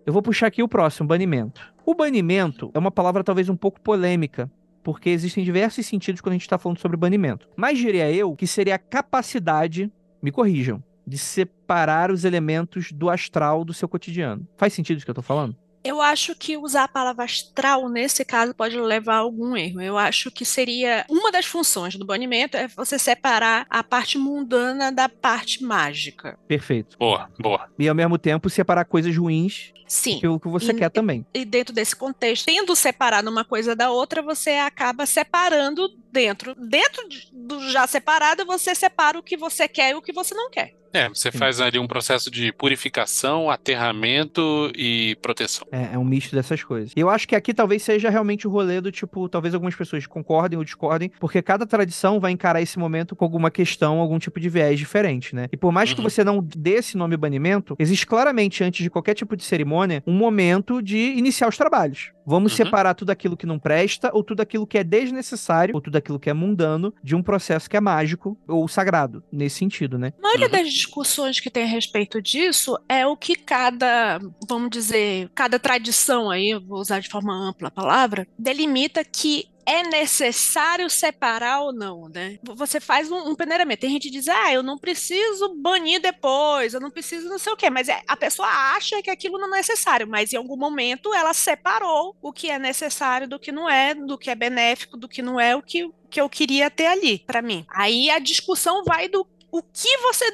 [0.04, 1.72] Eu vou puxar aqui o próximo, banimento.
[1.84, 4.50] O banimento é uma palavra talvez um pouco polêmica,
[4.82, 7.48] porque existem diversos sentidos quando a gente está falando sobre banimento.
[7.56, 9.90] Mas diria eu que seria a capacidade,
[10.22, 14.46] me corrijam, de separar os elementos do astral do seu cotidiano.
[14.56, 15.56] Faz sentido isso que eu tô falando?
[15.84, 19.80] Eu acho que usar a palavra astral nesse caso pode levar a algum erro.
[19.80, 24.92] Eu acho que seria uma das funções do banimento é você separar a parte mundana
[24.92, 26.38] da parte mágica.
[26.46, 26.96] Perfeito.
[26.98, 27.68] Boa, boa.
[27.78, 30.20] E ao mesmo tempo separar coisas ruins Sim.
[30.20, 31.26] pelo que você E- quer também.
[31.34, 36.54] E dentro desse contexto, tendo separado uma coisa da outra, você acaba separando dentro.
[36.54, 40.34] Dentro de- do já separado, você separa o que você quer e o que você
[40.34, 40.74] não quer.
[40.92, 41.38] É, você Sim.
[41.38, 45.66] faz ali um processo de purificação, aterramento e proteção.
[45.72, 46.92] É, é um misto dessas coisas.
[46.96, 50.06] E eu acho que aqui talvez seja realmente o rolê do tipo, talvez algumas pessoas
[50.06, 54.38] concordem ou discordem, porque cada tradição vai encarar esse momento com alguma questão, algum tipo
[54.38, 55.48] de viés diferente, né?
[55.52, 56.08] E por mais que Uhum.
[56.08, 60.12] você não dê esse nome banimento, existe claramente, antes de qualquer tipo de cerimônia, um
[60.14, 62.10] momento de iniciar os trabalhos.
[62.24, 62.56] Vamos Uhum.
[62.64, 66.20] separar tudo aquilo que não presta, ou tudo aquilo que é desnecessário, ou tudo aquilo
[66.20, 70.12] que é mundano, de um processo que é mágico ou sagrado, nesse sentido, né?
[70.18, 70.52] A maioria Uhum.
[70.52, 74.18] das discussões que tem a respeito disso é o que cada,
[74.48, 79.84] vamos dizer, cada tradição aí, vou usar de forma ampla a palavra, delimita que é
[79.84, 82.36] necessário separar ou não, né?
[82.42, 83.82] Você faz um, um peneiramento.
[83.82, 87.52] Tem gente que diz, ah, eu não preciso banir depois, eu não preciso não sei
[87.52, 90.56] o quê, mas é, a pessoa acha que aquilo não é necessário, mas em algum
[90.56, 94.96] momento ela separou o que é necessário do que não é, do que é benéfico,
[94.96, 97.64] do que não é, o que, que eu queria ter ali, pra mim.
[97.70, 100.24] Aí a discussão vai do o que você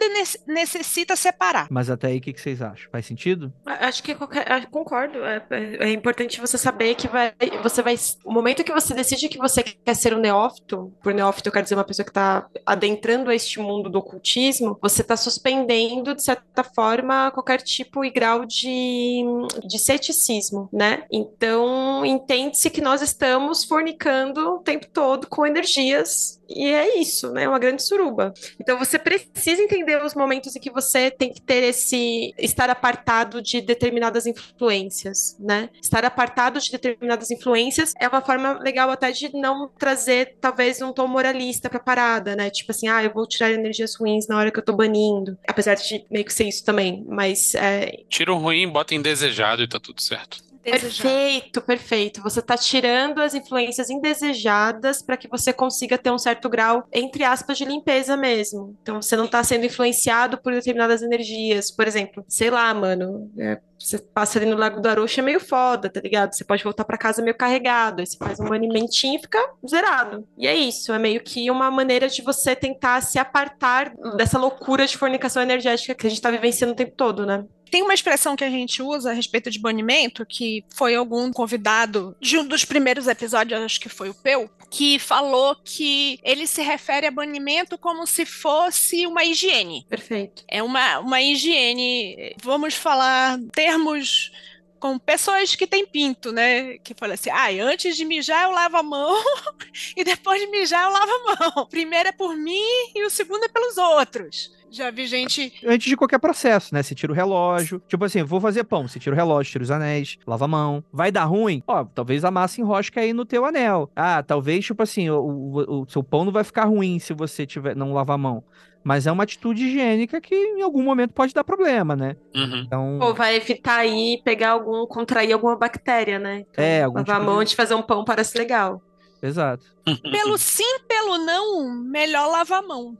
[0.46, 1.66] necessita separar.
[1.70, 2.88] Mas até aí, o que, que vocês acham?
[2.92, 3.52] Faz sentido?
[3.66, 5.24] Acho que qualquer, ah, concordo.
[5.24, 7.96] É, é- é importante você saber que vai, você vai.
[8.24, 11.64] O momento que você decide que você quer ser um neófito, por neófito eu quero
[11.64, 16.22] dizer uma pessoa que está adentrando a este mundo do ocultismo, você está suspendendo, de
[16.22, 19.24] certa forma, qualquer tipo e grau de,
[19.66, 21.04] de ceticismo, né?
[21.10, 26.37] Então, entende-se que nós estamos fornicando o tempo todo com energias.
[26.48, 27.44] E é isso, né?
[27.44, 28.32] É uma grande suruba.
[28.60, 33.42] Então você precisa entender os momentos em que você tem que ter esse estar apartado
[33.42, 35.68] de determinadas influências, né?
[35.80, 40.92] Estar apartado de determinadas influências é uma forma legal até de não trazer talvez um
[40.92, 42.50] tom moralista pra parada, né?
[42.50, 45.36] Tipo assim, ah, eu vou tirar energias ruins na hora que eu tô banindo.
[45.46, 49.68] Apesar de meio que ser isso também, mas é, Tira o ruim, bota indesejado e
[49.68, 50.47] tá tudo certo.
[50.70, 52.22] Perfeito, perfeito.
[52.22, 57.24] Você está tirando as influências indesejadas para que você consiga ter um certo grau, entre
[57.24, 58.76] aspas, de limpeza mesmo.
[58.82, 61.70] Então você não está sendo influenciado por determinadas energias.
[61.70, 65.38] Por exemplo, sei lá, mano, é, você passa ali no Lago do Arocha é meio
[65.38, 66.34] foda, tá ligado?
[66.34, 70.26] Você pode voltar para casa meio carregado, aí você faz um banimentinho e fica zerado.
[70.36, 74.86] E é isso, é meio que uma maneira de você tentar se apartar dessa loucura
[74.86, 77.44] de fornicação energética que a gente está vivenciando o tempo todo, né?
[77.70, 82.16] Tem uma expressão que a gente usa a respeito de banimento, que foi algum convidado
[82.20, 86.62] de um dos primeiros episódios, acho que foi o Peu, que falou que ele se
[86.62, 89.86] refere a banimento como se fosse uma higiene.
[89.88, 90.44] Perfeito.
[90.48, 94.30] É uma, uma higiene, vamos falar termos
[94.78, 96.78] com pessoas que têm pinto, né?
[96.78, 99.16] Que falam assim, ah, antes de mijar eu lavo a mão
[99.96, 101.66] e depois de mijar eu lavo a mão.
[101.66, 104.56] Primeiro é por mim e o segundo é pelos outros.
[104.70, 106.82] Já vi gente Antes de qualquer processo, né?
[106.82, 107.82] Você tira o relógio.
[107.88, 108.86] Tipo assim, vou fazer pão.
[108.86, 110.84] Você tira o relógio, tira os anéis, lava a mão.
[110.92, 111.62] Vai dar ruim?
[111.66, 113.90] Ó, talvez a massa enrosque aí no teu anel.
[113.96, 117.46] Ah, talvez, tipo assim, o, o, o seu pão não vai ficar ruim se você
[117.46, 118.44] tiver, não lavar a mão.
[118.84, 122.16] Mas é uma atitude higiênica que em algum momento pode dar problema, né?
[122.34, 122.62] Uhum.
[122.64, 122.98] Então.
[123.00, 126.44] Ou vai evitar aí pegar algum, contrair alguma bactéria, né?
[126.50, 128.80] Então, É, algum lavar tipo a mão de- fazer um pão parece legal.
[129.22, 129.64] Exato.
[130.12, 132.96] Pelo sim, pelo não, melhor lavar a mão.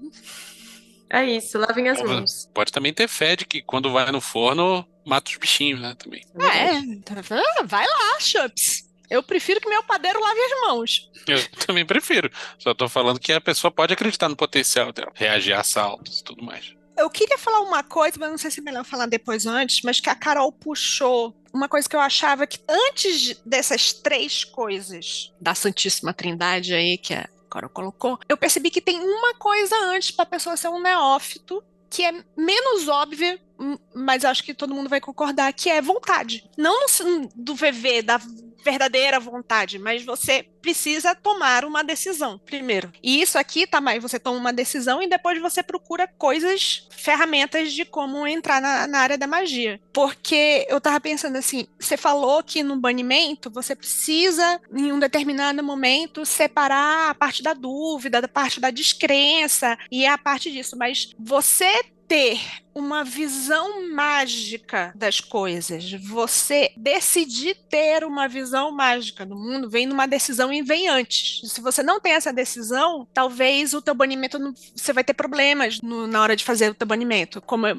[1.10, 2.50] É isso, lavem as mãos.
[2.52, 5.94] Pode também ter fé de que quando vai no forno, mata os bichinhos, né?
[5.96, 6.22] Também.
[6.38, 8.87] É, ah, vai lá, Chups.
[9.10, 11.10] Eu prefiro que meu padeiro lave as mãos.
[11.26, 12.30] Eu também prefiro.
[12.58, 16.24] Só tô falando que a pessoa pode acreditar no potencial dela, reagir a assaltos e
[16.24, 16.74] tudo mais.
[16.96, 19.82] Eu queria falar uma coisa, mas não sei se é melhor falar depois ou antes,
[19.82, 21.34] mas que a Carol puxou.
[21.54, 26.98] Uma coisa que eu achava que antes de- dessas três coisas da Santíssima Trindade aí,
[26.98, 30.68] que a Carol colocou, eu percebi que tem uma coisa antes para a pessoa ser
[30.68, 33.40] um neófito, que é menos óbvia,
[33.94, 36.48] mas acho que todo mundo vai concordar, que é vontade.
[36.56, 36.86] Não
[37.34, 38.20] do VV, da
[38.64, 42.92] verdadeira vontade, mas você precisa tomar uma decisão primeiro.
[43.02, 47.72] E isso aqui, tá, mas você toma uma decisão e depois você procura coisas, ferramentas
[47.72, 49.80] de como entrar na, na área da magia.
[49.92, 55.62] Porque eu tava pensando assim, você falou que no banimento você precisa, em um determinado
[55.62, 61.14] momento, separar a parte da dúvida, da parte da descrença e a parte disso, mas
[61.18, 62.40] você ter
[62.74, 70.06] uma visão mágica das coisas, você decidir ter uma visão mágica do mundo, vem numa
[70.06, 71.50] decisão e vem antes.
[71.52, 75.80] Se você não tem essa decisão, talvez o teu banimento, não- você vai ter problemas
[75.80, 77.76] no- na hora de fazer o teu banimento, como eu,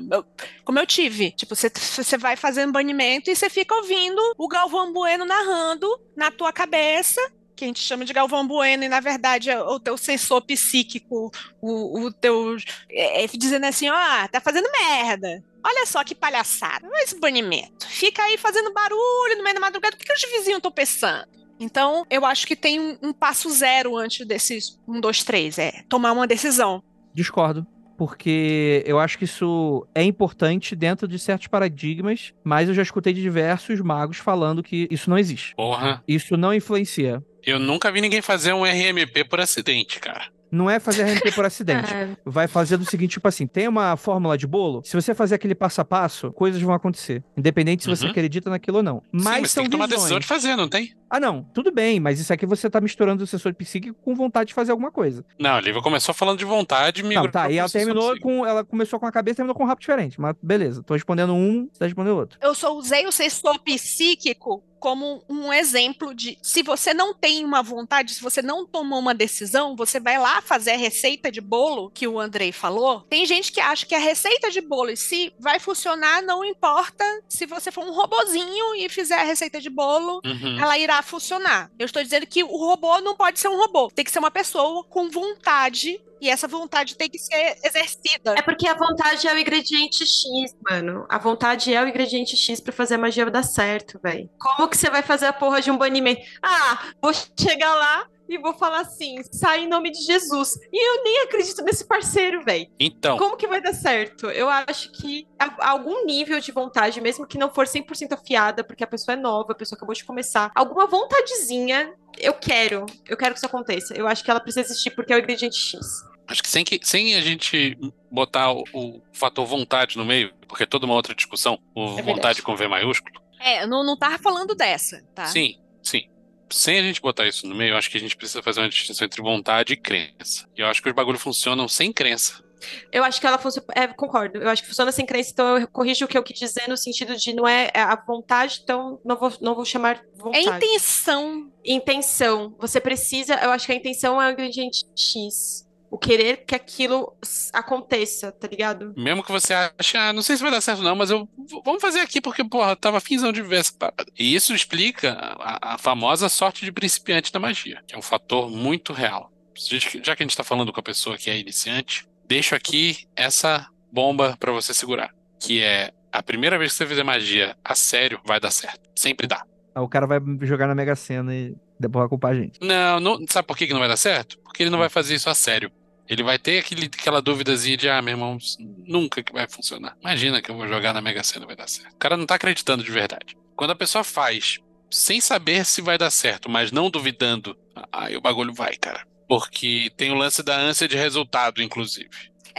[0.65, 1.31] como eu tive.
[1.31, 6.29] Tipo, você, você vai fazendo banimento e você fica ouvindo o Galvão Bueno narrando na
[6.29, 7.21] tua cabeça
[7.59, 11.29] que a gente chama de Galvão Bueno, e na verdade é o teu sensor psíquico,
[11.61, 12.55] o, o teu.
[12.89, 15.43] É, é, dizendo assim: ó, tá fazendo merda.
[15.61, 16.87] Olha só que palhaçada.
[16.87, 17.85] Olha esse banimento.
[17.85, 19.95] Fica aí fazendo barulho no meio da madrugada.
[19.95, 21.27] O que, que os vizinhos estão pensando?
[21.59, 25.59] Então, eu acho que tem um, um passo zero antes desses um, dois, três.
[25.59, 26.81] É tomar uma decisão.
[27.13, 27.67] Discordo.
[27.97, 33.11] Porque eu acho que isso é importante dentro de certos paradigmas, mas eu já escutei
[33.11, 35.53] de diversos magos falando que isso não existe.
[35.53, 37.21] Porra, Isso não influencia.
[37.49, 40.27] Eu nunca vi ninguém fazer um RMP por acidente, cara.
[40.51, 41.93] Não é fazer RMP por acidente.
[41.93, 45.35] É, Vai fazer do seguinte, tipo assim, tem uma fórmula de bolo, se você fazer
[45.35, 47.23] aquele passo a passo, coisas vão acontecer.
[47.37, 48.09] Independente se você Uhum.
[48.11, 49.03] acredita naquilo ou não.
[49.11, 50.01] Mas, Sim, mas são tem que tomar visões.
[50.01, 50.95] decisão de fazer, não tem?
[51.07, 54.47] Ah, não, tudo bem, mas isso aqui você tá misturando o sensor psíquico com vontade
[54.47, 55.23] de fazer alguma coisa.
[55.39, 58.43] Não, a Lívia começou falando de vontade, migrou Não, tá, e ela terminou com.
[58.45, 60.19] Ela começou com a cabeça e terminou com um rabo diferente.
[60.19, 62.39] Mas beleza, tô respondendo um, você tá respondendo outro.
[62.41, 67.61] Eu só usei o sensor psíquico como um exemplo de se você não tem uma
[67.61, 71.89] vontade, se você não tomou uma decisão, você vai lá fazer a receita de bolo
[71.91, 75.33] que o Andrei falou, tem gente que acha que a receita de bolo em si
[75.39, 80.21] vai funcionar, não importa se você for um robozinho e fizer a receita de bolo,
[80.25, 80.59] Uhum.
[80.59, 81.71] ela irá funcionar.
[81.77, 84.31] Eu estou dizendo que o robô não pode ser um robô, tem que ser uma
[84.31, 88.35] pessoa com vontade e essa vontade tem que ser exercida.
[88.37, 91.05] É porque a vontade é o ingrediente X, mano.
[91.09, 94.29] A vontade é o ingrediente X pra fazer a magia dar certo, velho.
[94.39, 96.21] Como que você vai fazer a porra de um banimento?
[96.41, 100.55] Ah, vou chegar lá e vou falar assim, sai em nome de Jesus.
[100.71, 102.67] E eu nem acredito nesse parceiro, velho.
[102.79, 104.27] Então, Como que vai dar certo?
[104.27, 105.27] Eu acho que
[105.59, 109.53] algum nível de vontade, mesmo que não for 100% afiada, porque a pessoa é nova,
[109.53, 112.85] a pessoa acabou de começar, alguma vontadezinha, eu quero.
[113.07, 113.95] Eu quero que isso aconteça.
[113.95, 116.03] Eu acho que ela precisa existir porque é o ingrediente X.
[116.29, 117.77] acho que sem, que sem a gente
[118.09, 122.07] botar o, o fator vontade no meio, porque é toda uma outra discussão, o verdade.
[122.13, 123.19] vontade com V maiúsculo.
[123.41, 125.25] É, eu não, não tava falando dessa, tá?
[125.25, 126.09] Sim, sim.
[126.51, 128.69] Sem a gente botar isso no meio, eu acho que a gente precisa fazer uma
[128.69, 130.47] distinção entre vontade e crença.
[130.57, 132.43] E eu acho que os bagulhos funcionam sem crença.
[132.91, 133.65] Eu acho que ela funciona.
[133.73, 134.37] É, concordo.
[134.39, 136.75] Eu acho que funciona sem crença, então eu corrijo o que eu quis dizer no
[136.75, 140.45] sentido de não é a vontade, então não vou, não vou chamar É vontade.
[140.65, 141.49] intenção.
[141.63, 142.53] Intenção.
[142.59, 143.35] Você precisa.
[143.35, 145.65] Eu acho que a intenção é o ingrediente X.
[145.91, 147.17] O querer que aquilo
[147.51, 148.93] aconteça, tá ligado?
[148.95, 151.27] Mesmo que você ache, ah, não sei se vai dar certo não, mas eu
[151.65, 154.05] vamos fazer aqui porque, porra, tava finzão de ver essa parada.
[154.17, 158.49] E isso explica a, a famosa sorte de principiante da magia, que é um fator
[158.49, 159.31] muito real.
[159.57, 163.07] Já já que a gente tá falando com a pessoa que é iniciante, deixo aqui
[163.15, 167.75] essa bomba pra você segurar, que é a primeira vez que você fizer magia a
[167.75, 168.89] sério, vai dar certo.
[168.95, 169.43] Sempre dá.
[169.75, 172.59] Aí o cara vai jogar na Mega Sena e depois vai culpar a gente.
[172.61, 174.37] Não, não sabe por que que não vai dar certo?
[174.39, 175.71] Porque ele não vai fazer isso a sério.
[176.07, 178.37] Ele vai ter aquele, aquela duvidazinha de, ah, meu irmão,
[178.85, 179.95] nunca que vai funcionar.
[180.01, 181.93] Imagina que eu vou jogar na Mega Sena vai dar certo.
[181.93, 183.37] O cara não tá acreditando de verdade.
[183.55, 184.57] Quando a pessoa faz
[184.89, 187.55] sem saber se vai dar certo, mas não duvidando,
[187.91, 189.05] aí o bagulho vai, cara.
[189.27, 192.09] Porque tem o lance da ânsia de resultado, inclusive.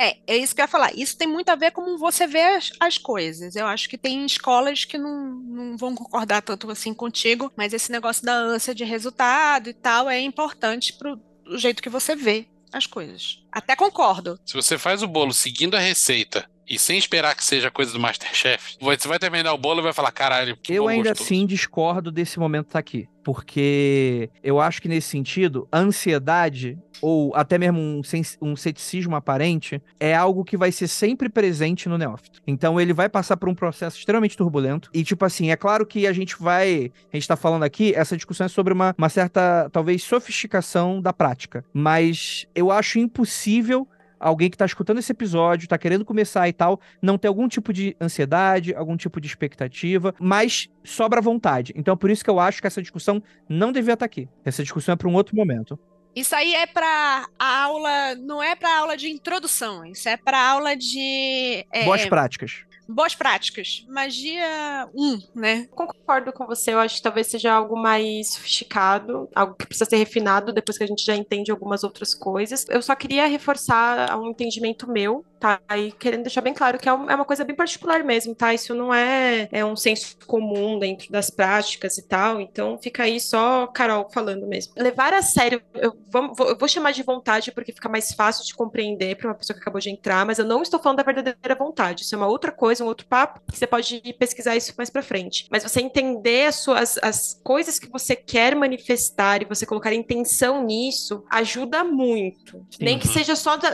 [0.01, 0.97] É, é isso que eu ia falar.
[0.97, 3.55] Isso tem muito a ver com você vê as, as coisas.
[3.55, 7.93] Eu acho que tem escolas que não, não vão concordar tanto assim contigo, mas esse
[7.93, 12.47] negócio da ânsia de resultado e tal é importante pro do jeito que você vê
[12.73, 13.43] as coisas.
[13.51, 14.39] Até concordo.
[14.47, 17.99] Se você faz o bolo seguindo a receita e sem esperar que seja coisa do
[17.99, 21.45] Masterchef, você vai terminar o bolo e vai falar, caralho, que Eu ainda gostoso." assim
[21.45, 23.09] discordo desse momento tá aqui.
[23.25, 28.01] Porque eu acho que nesse sentido, a ansiedade, ou até mesmo um,
[28.41, 32.41] um ceticismo aparente, é algo que vai ser sempre presente no neófito.
[32.47, 34.89] Então ele vai passar por um processo extremamente turbulento.
[34.95, 36.91] E, tipo assim, é claro que a gente vai.
[37.13, 41.13] A gente tá falando aqui, essa discussão é sobre uma, uma certa, talvez, sofisticação da
[41.13, 41.63] prática.
[41.75, 43.87] Mas eu acho impossível
[44.21, 47.73] alguém que tá escutando esse episódio, tá querendo começar e tal, não ter algum tipo
[47.73, 51.73] de ansiedade, algum tipo de expectativa, mas sobra vontade.
[51.75, 54.29] Então, por isso que eu acho que essa discussão não devia estar aqui.
[54.45, 55.79] Essa discussão é para um outro momento.
[56.15, 60.41] Isso aí é para a aula, não é para aula de introdução, isso é para
[60.41, 62.65] aula de é, Boas práticas.
[62.91, 63.85] Boas práticas.
[63.89, 65.67] Magia 1, né?
[65.71, 69.97] Concordo com você, eu acho que talvez seja algo mais sofisticado, algo que precisa ser
[69.97, 72.67] refinado depois que a gente já entende algumas outras coisas.
[72.69, 75.61] Eu só queria reforçar um entendimento meu, tá?
[75.77, 78.53] E querendo deixar bem claro que é é uma coisa bem particular mesmo, tá?
[78.53, 83.19] Isso não é, é um senso comum dentro das práticas e tal, então fica aí
[83.21, 84.75] só Carol falando mesmo.
[84.77, 88.55] Levar a sério, eu, vou, eu vou chamar de vontade porque fica mais fácil de
[88.55, 91.55] compreender para uma pessoa que acabou de entrar, mas eu não estou falando da verdadeira
[91.55, 94.91] vontade, isso é uma outra coisa, um outro papo, que você pode pesquisar isso mais
[94.91, 95.47] pra frente.
[95.51, 100.65] Mas você entender as suas as coisas que você quer manifestar e você colocar intenção
[100.65, 102.65] nisso ajuda muito.
[102.81, 103.13] Nem que Uhum.
[103.15, 103.69] seja só da,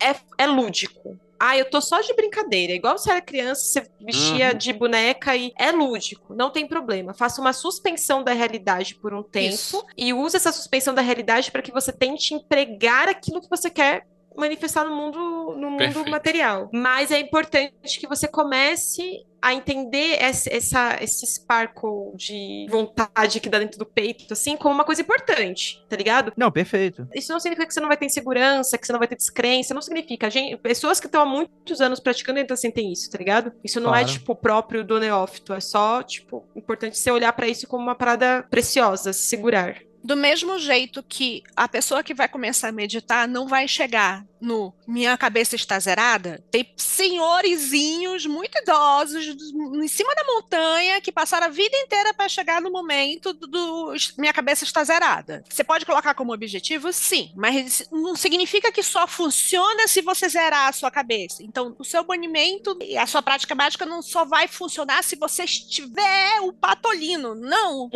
[0.00, 1.18] é, é lúdico.
[1.44, 2.72] Ah, eu tô só de brincadeira.
[2.72, 4.58] Igual você era criança, você vestia Uhum.
[4.58, 7.12] de boneca e é lúdico, não tem problema.
[7.14, 9.84] Faça uma suspensão da realidade por um tempo Isso.
[9.96, 14.06] e use essa suspensão da realidade para que você tente empregar aquilo que você quer
[14.36, 16.10] manifestar no mundo no mundo Perfeito.
[16.10, 16.70] material.
[16.72, 23.48] Mas é importante que você comece a entender essa, essa- esse sparkle de vontade que
[23.48, 26.32] dá dentro do peito, assim, como uma coisa importante, tá ligado?
[26.36, 27.08] Não, perfeito.
[27.12, 29.74] Isso não significa que você não vai ter insegurança, que você não vai ter descrença,
[29.74, 30.30] não significa.
[30.30, 33.52] Gente, pessoas que estão há muitos anos praticando ainda sentem isso, tá ligado?
[33.64, 34.12] Isso não é, Claro.
[34.12, 38.46] tipo, próprio do neófito, é só, tipo, importante você olhar pra isso como uma parada
[38.48, 39.76] preciosa, se segurar.
[40.04, 44.74] Do mesmo jeito que a pessoa que vai começar a meditar não vai chegar no
[44.88, 51.46] minha cabeça está zerada, tem senhorizinhos muito idosos do- em cima da montanha que passaram
[51.46, 55.44] a vida inteira para chegar no momento do, do minha cabeça está zerada.
[55.48, 56.92] Você pode colocar como objetivo?
[56.92, 61.42] Sim, mas não significa que só funciona se você zerar a sua cabeça.
[61.44, 65.44] Então, o seu banimento e a sua prática mágica não só vai funcionar se você
[65.44, 67.34] estiver o patolino.
[67.36, 67.88] Não,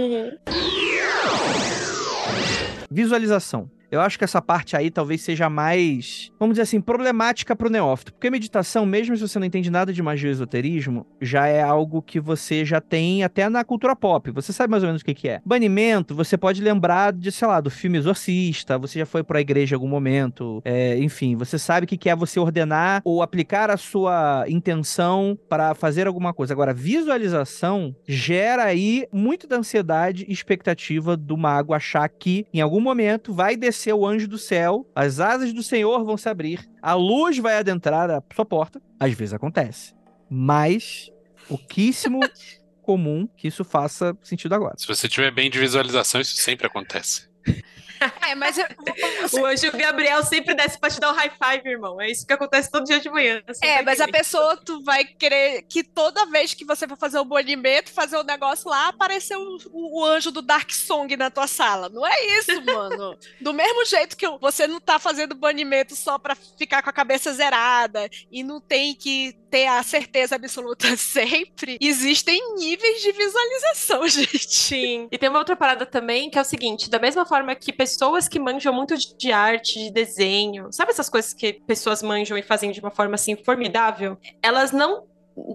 [2.97, 3.71] Visualização.
[3.97, 8.13] Eu acho que essa parte aí talvez seja mais, vamos dizer assim, problemática pro neófito.
[8.13, 12.03] Porque meditação, mesmo se você não entende nada de magia e esoterismo, já é algo
[12.03, 14.31] que você já tem até na cultura pop.
[14.31, 15.41] Você sabe mais ou menos o que, que é.
[15.45, 19.75] Banimento, você pode lembrar de, sei lá, do filme Exorcista, você já foi pra igreja
[19.75, 23.71] em algum momento, é, enfim, você sabe o que, que é você ordenar ou aplicar
[23.71, 26.53] a sua intenção para fazer alguma coisa.
[26.53, 32.81] Agora, visualização gera aí muito da ansiedade e expectativa do mago achar que em algum
[32.81, 36.95] momento vai descer o anjo do céu, as asas do Senhor vão se abrir, a
[36.95, 38.81] luz vai adentrar a sua porta.
[38.99, 39.95] Às vezes acontece.
[40.29, 41.11] Mas
[41.49, 42.21] pouquíssimo
[42.83, 44.75] comum que isso faça sentido agora.
[44.77, 47.29] Se você tiver bem de visualização, isso sempre acontece.
[48.29, 48.67] É, mas eu,
[49.41, 52.01] O anjo Gabriel sempre desce pra te dar um high five, irmão.
[52.01, 53.43] É isso que acontece todo dia de manhã.
[53.63, 57.25] É, mas a pessoa, tu vai querer que toda vez que você for fazer o
[57.25, 61.47] banimento, fazer o negócio lá, aparecer o, o- o anjo do Dark Song na tua
[61.47, 61.89] sala.
[61.89, 63.17] Não é isso, mano.
[63.41, 67.33] Do mesmo jeito que você não tá fazendo banimento só pra ficar com a cabeça
[67.33, 74.55] zerada e não tem que ter a certeza absoluta sempre, existem níveis de visualização, gente.
[74.55, 75.09] Sim.
[75.11, 78.29] E tem uma outra parada também, que é o seguinte: da mesma forma que pessoas
[78.29, 82.71] que manjam muito de arte, de desenho, sabe essas coisas que pessoas manjam e fazem
[82.71, 84.19] de uma forma assim formidável?
[84.43, 85.07] Elas não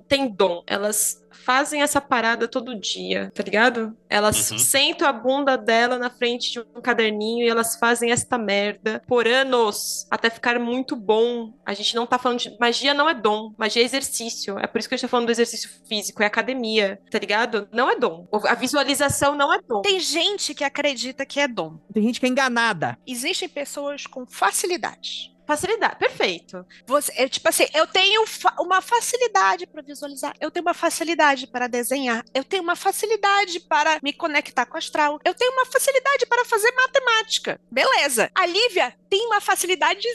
[0.07, 3.97] têm dom, elas fazem essa parada todo dia, tá ligado?
[4.07, 4.59] Elas Uhum.
[4.59, 9.27] sentam a bunda dela na frente de um caderninho e elas fazem esta merda por
[9.27, 11.51] anos até ficar muito bom.
[11.65, 14.59] A gente não tá falando de magia não é dom, magia é exercício.
[14.59, 17.67] É por isso que a gente tá falando do exercício físico, é academia, tá ligado?
[17.71, 18.27] Não é dom.
[18.31, 19.81] A visualização não é dom.
[19.81, 21.79] Tem gente que acredita que é dom.
[21.91, 22.97] Tem gente que é enganada.
[23.07, 25.31] Existem pessoas com facilidade.
[25.51, 26.65] Facilidade, perfeito.
[26.87, 31.45] Você, é, tipo assim, eu tenho fa- uma facilidade para visualizar, eu tenho uma facilidade
[31.45, 35.65] para desenhar, eu tenho uma facilidade para me conectar com o astral, eu tenho uma
[35.65, 37.59] facilidade para fazer matemática.
[37.69, 38.31] Beleza.
[38.33, 40.07] A Lívia tem uma facilidade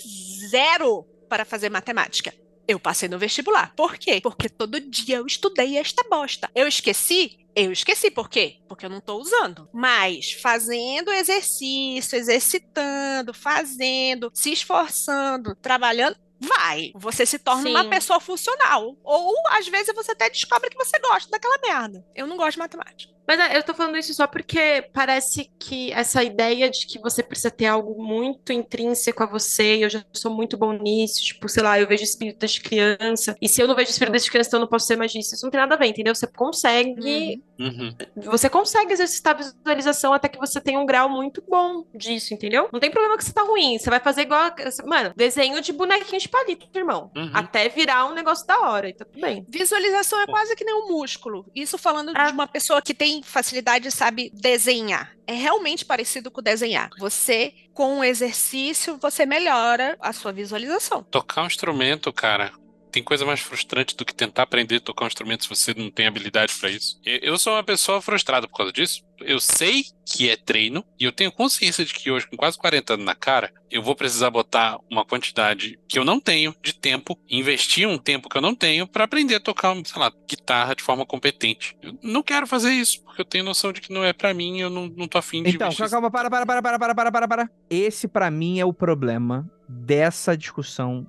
[0.49, 2.33] zero para fazer matemática.
[2.69, 3.73] Eu passei no vestibular.
[3.77, 4.21] Por quê?
[4.21, 6.51] Porque todo dia eu estudei esta bosta.
[6.55, 7.39] Eu esqueci?
[7.55, 8.11] Eu esqueci.
[8.11, 8.59] Por quê?
[8.69, 9.69] Porque eu não tô usando.
[9.73, 16.93] Mas fazendo exercício, exercitando, fazendo, se esforçando, trabalhando, vai.
[16.95, 17.91] Você se torna uma Sim.
[17.91, 18.97] pessoa funcional.
[19.03, 22.05] Ou, às vezes, você até descobre que você gosta daquela merda.
[22.15, 23.16] Eu não gosto de matemática.
[23.27, 27.23] Mas é, eu tô falando isso só porque parece que essa ideia de que você
[27.23, 31.49] precisa ter algo muito intrínseco a você, e eu já sou muito bom nisso, tipo,
[31.49, 34.49] sei lá, eu vejo espírito desde criança, e se eu não vejo espírito desde criança,
[34.51, 35.35] então eu não posso ser magista.
[35.35, 36.15] Isso não tem nada a ver, entendeu?
[36.15, 37.95] Você consegue, Uhum.
[38.17, 42.69] você consegue exercitar a visualização até que você tenha um grau muito bom disso, entendeu?
[42.73, 44.55] Não tem problema que você tá ruim, você vai fazer igual, a-
[44.87, 47.31] mano, desenho de bonequinho de palito, irmão, Uhum.
[47.35, 49.45] até virar um negócio da hora, e tá tudo bem.
[49.49, 51.47] Visualização é quase que nem um músculo.
[51.55, 52.27] Isso falando Ah.
[52.27, 55.13] de uma pessoa que tem facilidade, sabe, desenhar.
[55.27, 56.91] É realmente parecido com desenhar.
[56.99, 61.03] Você, com o exercício, você melhora a sua visualização.
[61.03, 62.53] Tocar um instrumento, cara,
[62.97, 65.91] tem coisa mais frustrante do que tentar aprender a tocar um instrumento se você não
[65.91, 66.99] tem habilidade para isso.
[67.05, 69.05] Eu sou uma pessoa frustrada por causa disso.
[69.21, 72.95] Eu sei que é treino e eu tenho consciência de que hoje, com quase 40
[72.95, 77.19] anos na cara, eu vou precisar botar uma quantidade que eu não tenho de tempo,
[77.29, 80.83] investir um tempo que eu não tenho para aprender a tocar, sei lá, guitarra de
[80.83, 81.77] forma competente.
[81.83, 84.61] Eu não quero fazer isso, porque eu tenho noção de que não é para mim,
[84.61, 85.51] eu não, não tô afim de.
[85.51, 85.91] Então, investir.
[85.91, 87.51] calma, para, para, para, para, para, para, para.
[87.69, 91.07] Esse, para mim, é o problema dessa discussão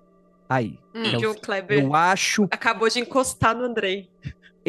[0.50, 0.78] aí.
[0.96, 1.04] Hum.
[1.04, 4.10] É que o- o Kleber Eu acho acabou de encostar no Andrei.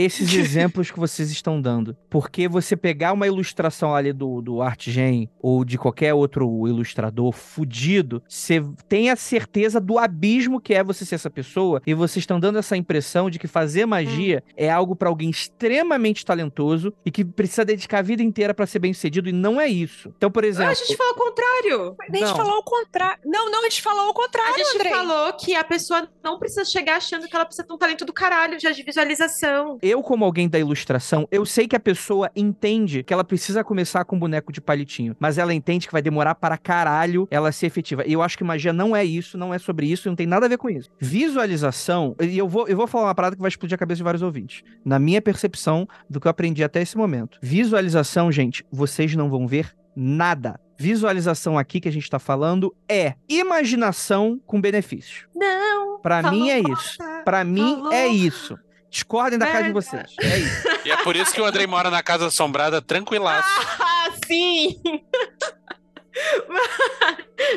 [0.04, 1.96] Esses exemplos que vocês estão dando.
[2.08, 8.22] Porque você pegar uma ilustração ali do, do ArtGen ou de qualquer outro ilustrador fudido,
[8.28, 12.38] você tem a certeza do abismo que é você ser essa pessoa e vocês estão
[12.38, 17.24] dando essa impressão de que fazer magia é algo pra alguém extremamente talentoso e que
[17.24, 20.12] precisa dedicar a vida inteira pra ser bem sucedido e não é isso.
[20.16, 21.96] Então, por Ah, exemplo, a gente falou o contrário.
[22.00, 22.36] A gente Não.
[22.36, 23.20] falou o contrário.
[23.24, 24.92] Não, não, a gente falou o contrário, A gente Andrei.
[24.92, 28.12] falou que a pessoa não precisa chegar achando que ela precisa ter um talento do
[28.12, 29.78] caralho já de visualização.
[29.88, 34.04] Eu, como alguém da ilustração, eu sei que a pessoa entende que ela precisa começar
[34.04, 38.04] com boneco de palitinho, mas ela entende que vai demorar para caralho ela ser efetiva.
[38.06, 40.46] E eu acho que magia não é isso, não é sobre isso, não tem nada
[40.46, 40.90] a ver com isso.
[41.00, 44.04] Visualização, e eu vou, eu vou falar uma parada que vai explodir a cabeça de
[44.04, 44.62] vários ouvintes.
[44.84, 47.38] Na minha percepção do que eu aprendi até esse momento.
[47.42, 50.60] Visualização, gente, vocês não vão ver nada.
[50.78, 55.28] Visualização aqui que a gente tá falando é imaginação com benefício.
[55.34, 55.98] Não.
[55.98, 56.82] Falou mim é bosta.
[56.82, 57.24] isso.
[57.24, 57.92] Pra mim Falou.
[57.92, 58.58] é isso.
[58.90, 60.14] Discordem da casa de vocês.
[60.20, 60.68] É isso.
[60.84, 63.48] E é por isso que o Andrei mora na casa assombrada tranquilaço.
[63.80, 64.80] Ah, sim!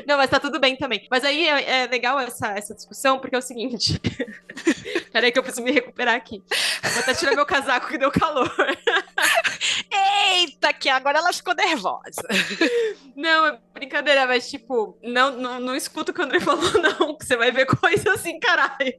[0.07, 1.07] Não, mas tá tudo bem também.
[1.09, 3.99] Mas aí é, é legal essa, essa discussão, porque é o seguinte.
[5.12, 6.43] Peraí que eu preciso me recuperar aqui.
[6.84, 8.51] Vou até tirar meu casaco que deu calor.
[9.91, 12.22] Eita, que agora ela ficou nervosa.
[13.16, 14.26] Não, é brincadeira.
[14.26, 17.51] mas tipo, não, não, não escuta o que o André falou, não, que você vai
[17.51, 18.97] ver coisa assim, caralho.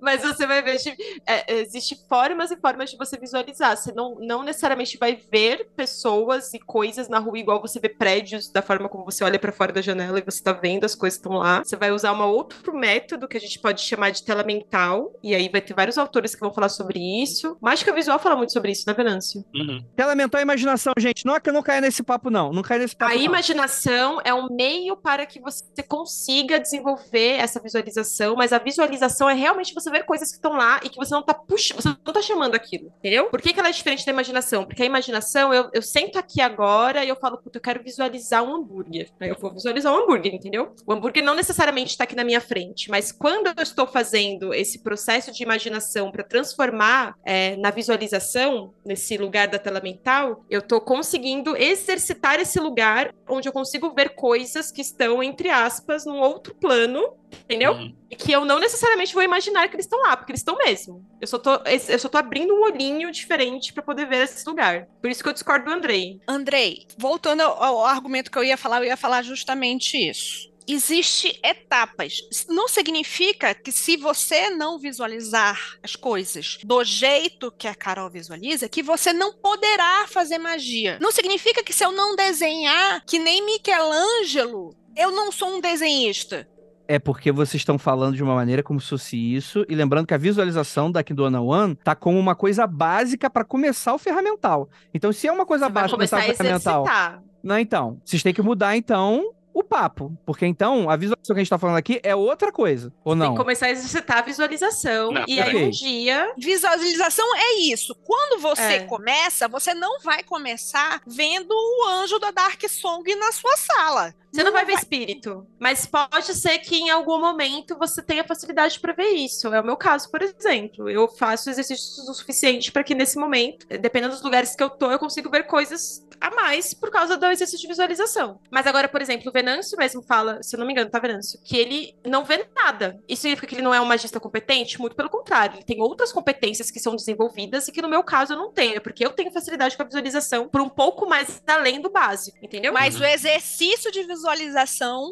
[0.00, 3.76] mas você vai ver, tipo, é, existe formas e formas de você visualizar.
[3.76, 8.48] Você não, não necessariamente vai ver pessoas e coisas na rua igual você vê prédios,
[8.48, 11.18] da forma como você olha para fora da janela e você tá vendo as coisas
[11.18, 11.64] que estão lá.
[11.64, 15.34] Você vai usar um outro método que a gente pode chamar de tela mental, e
[15.34, 17.56] aí vai ter vários autores que vão falar sobre isso.
[17.60, 19.44] Mágica visual fala muito sobre isso, né, Venâncio?
[19.52, 19.84] Uhum.
[19.96, 21.26] Tela mental e imaginação, gente.
[21.26, 22.52] Não, é não caia nesse papo, não.
[22.52, 23.10] Não caia nesse papo.
[23.10, 23.22] A não.
[23.22, 29.34] imaginação é um meio para que você consiga desenvolver essa visualização, mas a visualização é
[29.34, 32.12] realmente você ver coisas que estão lá e que você não tá puxando, você não
[32.12, 33.26] tá chamando aquilo, entendeu?
[33.30, 34.64] Por que, que ela é diferente da imaginação?
[34.64, 37.95] Porque a imaginação, eu, eu sento aqui agora e eu falo, puta, eu quero visualizar
[38.42, 39.10] um hambúrguer.
[39.20, 40.74] Aí eu vou visualizar um hambúrguer, entendeu?
[40.86, 44.80] O hambúrguer não necessariamente está aqui na minha frente, mas quando eu estou fazendo esse
[44.80, 50.80] processo de imaginação para transformar é, na visualização, nesse lugar da tela mental, eu tô
[50.80, 56.54] conseguindo exercitar esse lugar onde eu consigo ver coisas que estão, entre aspas, num outro
[56.54, 57.02] plano,
[57.44, 57.72] entendeu?
[57.72, 57.94] Uhum.
[58.10, 61.04] Que eu não necessariamente vou imaginar que eles estão lá, porque eles estão mesmo.
[61.20, 61.50] Eu só tô,
[61.88, 64.86] eu só tô abrindo um olhinho diferente para poder ver esse lugar.
[65.00, 66.20] Por isso que eu discordo do Andrei.
[66.28, 70.54] Andrei, voltando ao, ao argumento que eu ia falar, eu ia falar justamente isso.
[70.68, 72.22] Existe etapas.
[72.48, 78.68] Não significa que se você não visualizar as coisas do jeito que a Carol visualiza,
[78.68, 80.98] que você não poderá fazer magia.
[81.00, 86.48] Não significa que se eu não desenhar que nem Michelangelo, eu não sou um desenhista.
[86.88, 90.14] É porque vocês estão falando de uma maneira como se fosse isso, e lembrando que
[90.14, 94.68] a visualização da Kindle One tá como uma coisa básica para começar o ferramental.
[94.94, 96.84] Então, se é uma coisa Você básica começar começar a o ferramental.
[96.84, 97.22] exercitar.
[97.42, 98.00] Não, então.
[98.04, 100.16] Vocês têm que mudar, então, o papo.
[100.26, 102.92] Porque então, a visualização que a gente tá falando aqui é outra coisa.
[103.04, 103.32] Ou Tem não?
[103.32, 105.12] que começar a exercitar a visualização.
[105.12, 106.32] Não, e aí um dia.
[106.36, 107.94] Visualização é isso.
[108.04, 108.80] Quando você É.
[108.80, 114.14] começa, você não vai começar vendo o anjo da Dark Song na sua sala.
[114.36, 115.46] Você não vai ver espírito.
[115.58, 119.52] Mas pode ser que em algum momento você tenha facilidade para ver isso.
[119.52, 120.88] É o meu caso, por exemplo.
[120.90, 124.90] Eu faço exercícios o suficiente para que nesse momento, dependendo dos lugares que eu tô,
[124.90, 128.40] eu consigo ver coisas a mais por causa do exercício de visualização.
[128.50, 131.38] Mas agora, por exemplo, o Venâncio mesmo fala, se eu não me engano, tá, Venâncio?
[131.44, 132.98] Que ele não vê nada.
[133.08, 134.78] Isso significa que ele não é um magista competente?
[134.80, 135.56] Muito pelo contrário.
[135.56, 138.80] Ele tem outras competências que são desenvolvidas e que no meu caso eu não tenho,
[138.80, 142.72] porque eu tenho facilidade com a visualização por um pouco mais além do básico, entendeu?
[142.72, 143.02] Mas Uhum.
[143.02, 144.25] o exercício de visualização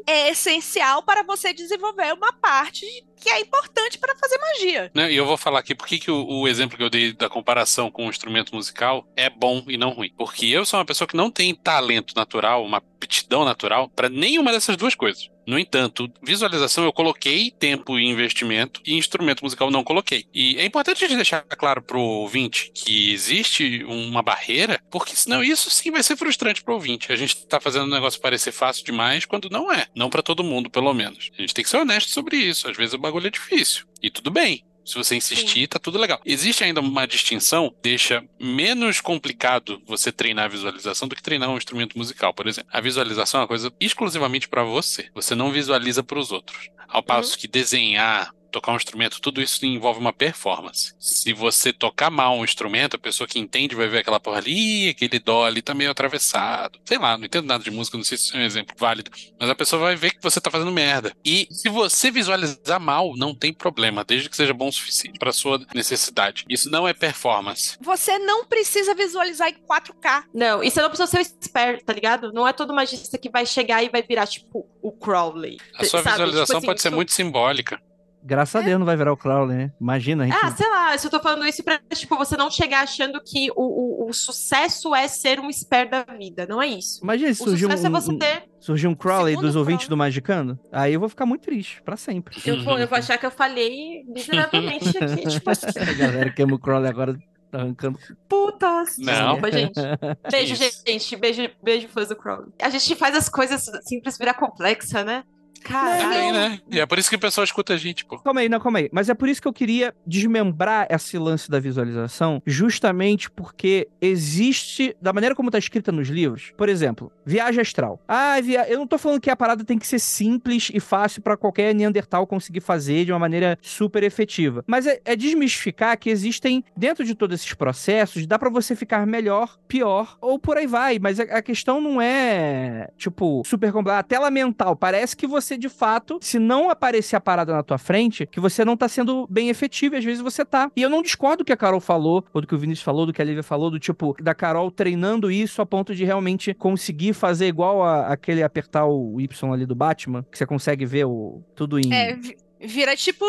[0.07, 2.87] é essencial para você desenvolver uma parte
[3.21, 4.91] que é importante para fazer magia.
[4.95, 7.29] Né, E eu vou falar aqui por que o, o exemplo que eu dei da
[7.29, 10.13] comparação com o instrumento musical é bom e não ruim.
[10.17, 14.53] Porque eu sou uma pessoa que não tem talento natural, uma aptidão natural para nenhuma
[14.53, 15.31] dessas duas coisas.
[15.47, 20.27] No entanto, visualização eu coloquei tempo e investimento e instrumento musical não coloquei.
[20.33, 25.43] E é importante a gente deixar claro pro ouvinte que existe uma barreira, porque senão
[25.43, 27.13] isso sim vai ser frustrante pro ouvinte.
[27.13, 29.87] A gente tá fazendo o negócio parecer fácil demais quando não é.
[29.95, 31.31] Não para todo mundo, pelo menos.
[31.39, 32.69] A gente tem que ser honesto sobre isso.
[32.69, 33.87] Às vezes o bagulho é difícil.
[34.03, 34.65] E tudo bem.
[34.85, 36.21] Se você insistir, tá tudo legal.
[36.25, 41.57] Existe ainda uma distinção, deixa menos complicado você treinar a visualização do que treinar um
[41.57, 42.71] instrumento musical, por exemplo.
[42.73, 45.09] A visualização é uma coisa exclusivamente para você.
[45.15, 46.69] Você não visualiza para os outros.
[46.87, 50.95] Ao passo que desenhar, tocar um instrumento, tudo isso envolve uma performance.
[50.99, 54.87] Se você tocar mal um instrumento, a pessoa que entende vai ver aquela porra ali,
[54.87, 56.79] "Ih, aquele dó ali tá meio atravessado.
[56.85, 59.11] Sei lá, não entendo nada de música, não sei se isso é um exemplo válido.
[59.39, 61.13] Mas a pessoa vai ver que você tá fazendo merda.
[61.25, 65.33] E se você visualizar mal, não tem problema, desde que seja bom o suficiente para
[65.33, 66.45] sua necessidade.
[66.49, 67.77] Isso não é performance.
[67.81, 70.25] Você não precisa visualizar em 4K.
[70.33, 72.33] Não, e você não precisa ser esperto, tá ligado?
[72.33, 75.59] Não é todo magista que vai chegar e vai virar, tipo, o Crowley.
[75.75, 76.11] A sua sabe?
[76.11, 77.81] visualização Tipo assim, pode ser muito simbólica.
[78.27, 79.73] Graças a Deus não vai virar o Crowley, né?
[79.81, 80.39] Imagina, a gente.
[80.43, 83.51] Ah, sei lá, se eu tô falando isso pra, tipo, você não chegar achando que
[83.55, 86.47] o, o, o sucesso é ser um expert da vida.
[86.49, 87.01] Não é isso.
[87.03, 88.45] Imagina se O surgir um, é você um- ter.
[88.59, 89.89] surgir um Crowley dos ouvintes Crowley.
[89.91, 90.59] do Magicando.
[90.73, 92.37] Aí eu vou ficar muito triste, pra sempre.
[92.47, 95.27] Eu vou, eu vou achar que eu falhei miseravelmente aqui.
[95.29, 97.15] Tipo assim, A galera que ama o Crowley agora
[97.51, 97.99] tá arrancando.
[98.29, 98.97] putas.
[98.99, 99.13] Não.
[99.35, 99.75] Desculpa, gente.
[100.31, 100.83] Beijo, Isso.
[100.87, 101.17] gente.
[101.17, 102.49] Beijo, beijo, fãs do Crowley.
[102.61, 105.25] A gente faz as coisas simples virar complexa, né?
[105.73, 106.33] Também, Caralho.
[106.33, 106.61] né?
[106.71, 108.19] E é por isso que o pessoal escuta a gente, pô.
[108.19, 108.89] Calma aí, não, calma aí.
[108.93, 114.97] Mas é por isso que eu queria desmembrar esse lance da visualização, justamente porque existe,
[115.01, 118.01] da maneira como tá escrita nos livros, por exemplo, viagem astral.
[118.07, 118.69] Ah, via...
[118.69, 121.75] eu não tô falando que a parada tem que ser simples e fácil pra qualquer
[121.75, 124.65] Neandertal conseguir fazer de uma maneira super efetiva.
[124.67, 129.07] Mas é, é desmistificar que existem, dentro de todos esses processos, dá pra você ficar
[129.07, 130.99] melhor, pior, ou por aí vai.
[130.99, 134.01] Mas a, a questão não é, tipo, super complicada.
[134.01, 137.63] A tela mental, parece que você você de fato, se não aparecer a parada na
[137.63, 140.71] tua frente, que você não tá sendo bem efetivo, e às vezes você tá.
[140.77, 143.07] E eu não discordo do que a Carol falou, ou do que o Vinícius falou,
[143.07, 146.53] do que a Lívia falou, do tipo, da Carol treinando isso a ponto de realmente
[146.55, 151.07] conseguir fazer igual a, aquele apertar o Y ali do Batman, que você consegue ver
[151.07, 151.93] o, tudo em.
[151.93, 152.19] É,
[152.61, 153.25] vira tipo.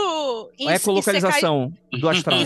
[0.67, 2.39] a ecolocalização do astral.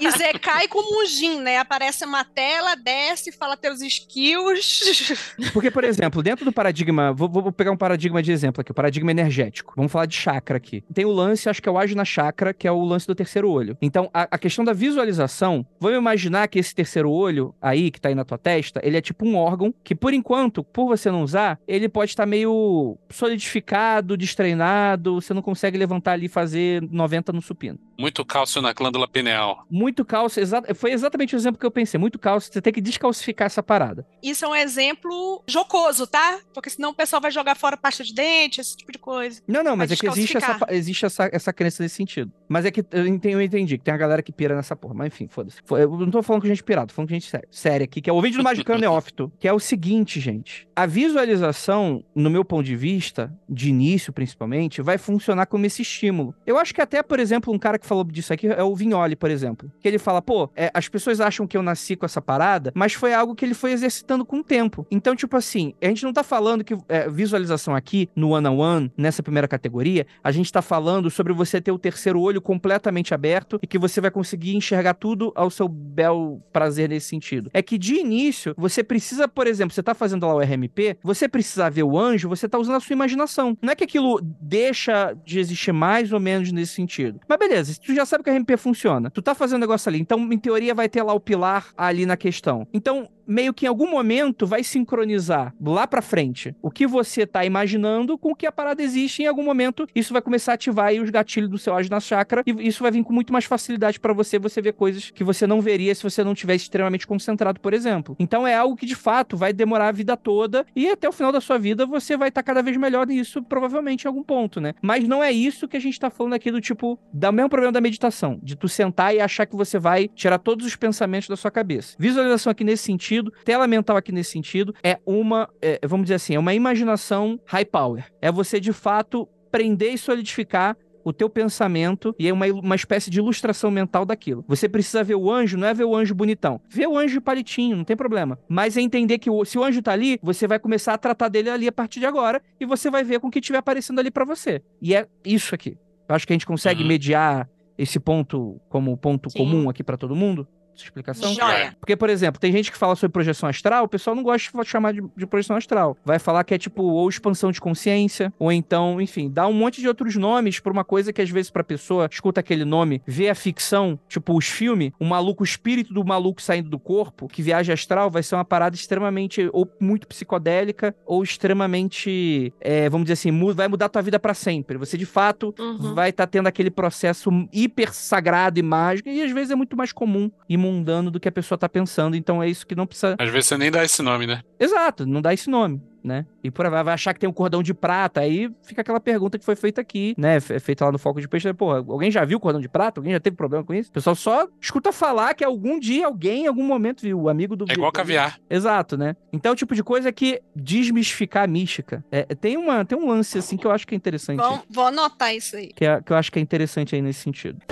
[0.00, 1.58] E cai como um gin, né?
[1.58, 5.12] Aparece uma tela, desce, fala teus skills.
[5.52, 8.74] Porque, por exemplo, dentro do paradigma, vou, vou pegar um paradigma de exemplo aqui, o
[8.74, 9.74] paradigma energético.
[9.76, 10.82] Vamos falar de chakra aqui.
[10.92, 13.50] Tem o lance, acho que é o Ajna Chakra, que é o lance do terceiro
[13.50, 13.76] olho.
[13.80, 18.08] Então, a, a questão da visualização, vamos imaginar que esse terceiro olho aí, que tá
[18.08, 21.22] aí na tua testa, ele é tipo um órgão que, por enquanto, por você não
[21.22, 27.32] usar, ele pode estar meio solidificado, destreinado, você não consegue levantar ali e fazer 90
[27.32, 27.78] no supino.
[27.98, 29.64] Muito cálcio na glândula pineal.
[29.70, 31.98] Muito cálcio, exa foi exatamente o exemplo que eu pensei.
[31.98, 34.06] Muito cálcio, você tem que descalcificar essa parada.
[34.22, 36.40] Isso é um exemplo jocoso, tá?
[36.52, 39.40] Porque senão o pessoal vai jogar fora pasta de dente, esse tipo de coisa.
[39.46, 42.32] Não, não, Vai mas é que existe, essa, existe essa, essa crença nesse sentido.
[42.48, 44.94] Mas é que eu entendi, eu entendi que tem a galera que pira nessa porra.
[44.94, 45.58] Mas enfim, foda-se.
[45.64, 48.00] Fo- Eu não tô falando com gente pirata, tô falando com gente séria, séria aqui,
[48.00, 50.66] que é o vídeo do Magicano Neófito, que é o seguinte, gente.
[50.74, 56.34] A visualização, no meu ponto de vista, de início principalmente, vai funcionar como esse estímulo.
[56.46, 59.16] Eu acho que até, por exemplo, um cara que falou disso aqui é o Vignoli,
[59.16, 59.70] por exemplo.
[59.80, 62.92] Que ele fala, pô, é, as pessoas acham que eu nasci com essa parada, mas
[62.92, 64.86] foi algo que ele foi exercitando com o tempo.
[64.90, 69.22] Então, tipo assim, a gente não tá falando que é, visualização aqui, no one-on-one, nessa
[69.22, 73.66] primeira categoria, a gente tá falando sobre você ter o terceiro olho completamente aberto e
[73.66, 77.50] que você vai conseguir enxergar tudo ao seu bel prazer nesse sentido.
[77.52, 81.28] É que de início, você precisa, por exemplo, você tá fazendo lá o RMP, você
[81.28, 83.56] precisa ver o anjo, você tá usando a sua imaginação.
[83.60, 87.20] Não é que aquilo deixa de existir mais ou menos nesse sentido.
[87.28, 89.10] Mas beleza, tu já sabe que o RMP funciona.
[89.10, 92.06] Tu tá fazendo o negócio ali, então em teoria vai ter lá o pilar ali
[92.06, 92.66] na questão.
[92.72, 97.44] Então, meio que em algum momento vai sincronizar lá pra frente o que você tá
[97.44, 99.22] imaginando com o que a parada existe.
[99.22, 102.42] Em algum momento, isso vai começar a ativar aí os gatilhos do seu Ajna Chakra
[102.46, 105.46] e isso vai vir com muito mais facilidade pra você, você ver coisas que você
[105.46, 108.16] não veria se você não tivesse extremamente concentrado, por exemplo.
[108.18, 111.32] Então é algo que de fato vai demorar a vida toda e até o final
[111.32, 114.74] da sua vida você vai estar cada vez melhor nisso, provavelmente em algum ponto, né?
[114.82, 117.72] Mas não é isso que a gente tá falando aqui do tipo, da mesmo problema
[117.72, 121.36] da meditação, de tu sentar e achar que você vai tirar todos os pensamentos da
[121.36, 121.96] sua cabeça.
[121.98, 123.13] Visualização aqui nesse sentido,
[123.44, 127.64] tela mental aqui nesse sentido, é uma, é, vamos dizer assim, é uma imaginação high
[127.64, 128.04] power.
[128.20, 133.10] É você de fato prender e solidificar o teu pensamento e é uma, uma espécie
[133.10, 134.42] de ilustração mental daquilo.
[134.48, 136.58] Você precisa ver o anjo, não é ver o anjo bonitão.
[136.70, 138.38] Vê o anjo palitinho, não tem problema.
[138.48, 141.28] Mas é entender que o- se o anjo tá ali, você vai começar a tratar
[141.28, 143.98] dele ali a partir de agora e você vai ver com o que estiver aparecendo
[143.98, 144.62] ali pra você.
[144.80, 145.76] E é isso aqui.
[146.08, 146.88] Eu acho que a gente consegue Uhum.
[146.88, 149.38] mediar esse ponto como ponto Sim.
[149.38, 150.48] comum aqui pra todo mundo.
[150.74, 151.32] Essa explicação?
[151.34, 151.76] Joia.
[151.80, 154.68] Porque, por exemplo, tem gente que fala sobre projeção astral, o pessoal não gosta de
[154.68, 155.96] chamar de, de projeção astral.
[156.04, 159.80] Vai falar que é tipo ou expansão de consciência, ou então, enfim, dá um monte
[159.80, 163.28] de outros nomes pra uma coisa que às vezes pra pessoa escuta aquele nome, vê
[163.28, 167.42] a ficção, tipo os filmes, o maluco, o espírito do maluco saindo do corpo, que
[167.42, 173.14] viaja astral, vai ser uma parada extremamente ou muito psicodélica ou extremamente, é, vamos dizer
[173.14, 174.76] assim, mu- vai mudar tua vida pra sempre.
[174.78, 175.94] Você de fato Uhum.
[175.94, 179.92] vai estar tendo aquele processo hiper sagrado e mágico, e às vezes é muito mais
[179.92, 183.16] comum e mundano do que a pessoa tá pensando, então é isso que não precisa.
[183.18, 184.40] Às vezes você nem dá esse nome, né?
[184.58, 185.80] Exato, não dá esse nome.
[186.04, 186.26] Né?
[186.42, 189.38] E por aí vai, achar que tem um cordão de prata, aí fica aquela pergunta
[189.38, 190.38] que foi feita aqui, né?
[190.38, 191.50] Fe- Feita lá no Foco de Peixe.
[191.54, 193.00] Porra, alguém já viu o cordão de prata?
[193.00, 193.88] Alguém já teve problema com isso?
[193.88, 197.18] O pessoal só escuta falar que algum dia alguém, em algum momento, viu.
[197.22, 197.64] O amigo do.
[197.70, 198.38] É igual caviar.
[198.50, 199.16] Exato, né?
[199.32, 202.04] Então é o tipo de coisa que desmistificar a mística.
[202.12, 204.36] É, tem, uma, tem um lance assim que eu acho que é interessante.
[204.36, 205.68] Vou, vou anotar isso aí.
[205.74, 207.62] Que, é- que eu acho que é interessante aí nesse sentido.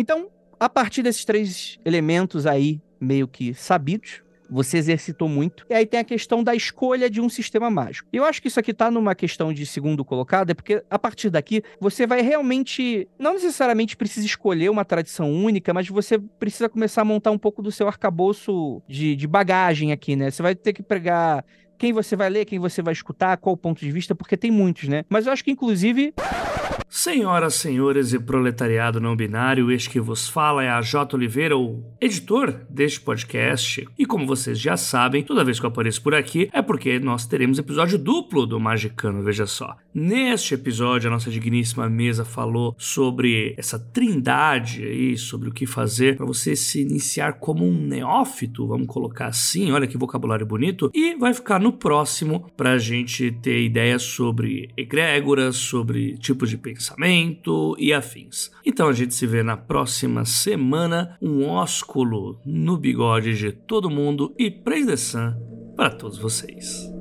[0.00, 5.66] Então, a partir desses três elementos aí, meio que sabidos, você exercitou muito.
[5.68, 8.08] E aí tem a questão da escolha de um sistema mágico.
[8.10, 11.28] Eu acho que isso aqui tá numa questão de segundo colocado, é porque a partir
[11.28, 17.02] daqui você vai realmente, não necessariamente precisa escolher uma tradição única, mas você precisa começar
[17.02, 20.30] a montar um pouco do seu arcabouço de, de bagagem aqui, né?
[20.30, 21.44] Você vai ter que pregar
[21.76, 24.88] quem você vai ler, quem você vai escutar, qual ponto de vista, porque tem muitos,
[24.88, 25.04] né?
[25.10, 26.14] Mas eu acho que, inclusive,
[27.02, 31.16] Senhoras, senhores e proletariado não binário, este que vos fala é a J.
[31.16, 33.88] Oliveira, o editor deste podcast.
[33.98, 37.26] E como vocês já sabem, toda vez que eu apareço por aqui é porque nós
[37.26, 39.76] teremos episódio duplo do Magicano, veja só.
[39.94, 46.16] Neste episódio, a nossa digníssima mesa falou sobre essa trindade aí, sobre o que fazer
[46.16, 50.90] para você se iniciar como um neófito, vamos colocar assim, olha que vocabulário bonito.
[50.92, 57.74] E vai ficar no próximo pra gente ter ideias sobre egrégoras, sobre tipos de pensamento
[57.78, 58.50] e afins.
[58.64, 61.16] Então a gente se vê na próxima semana.
[61.20, 65.34] Um ósculo no bigode de todo mundo e praise the sun
[65.76, 66.99] para todos vocês.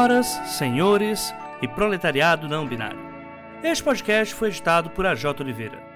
[0.00, 2.98] Senhoras, senhores e proletariado não binário.
[3.62, 5.89] Este podcast foi editado por AJ Oliveira.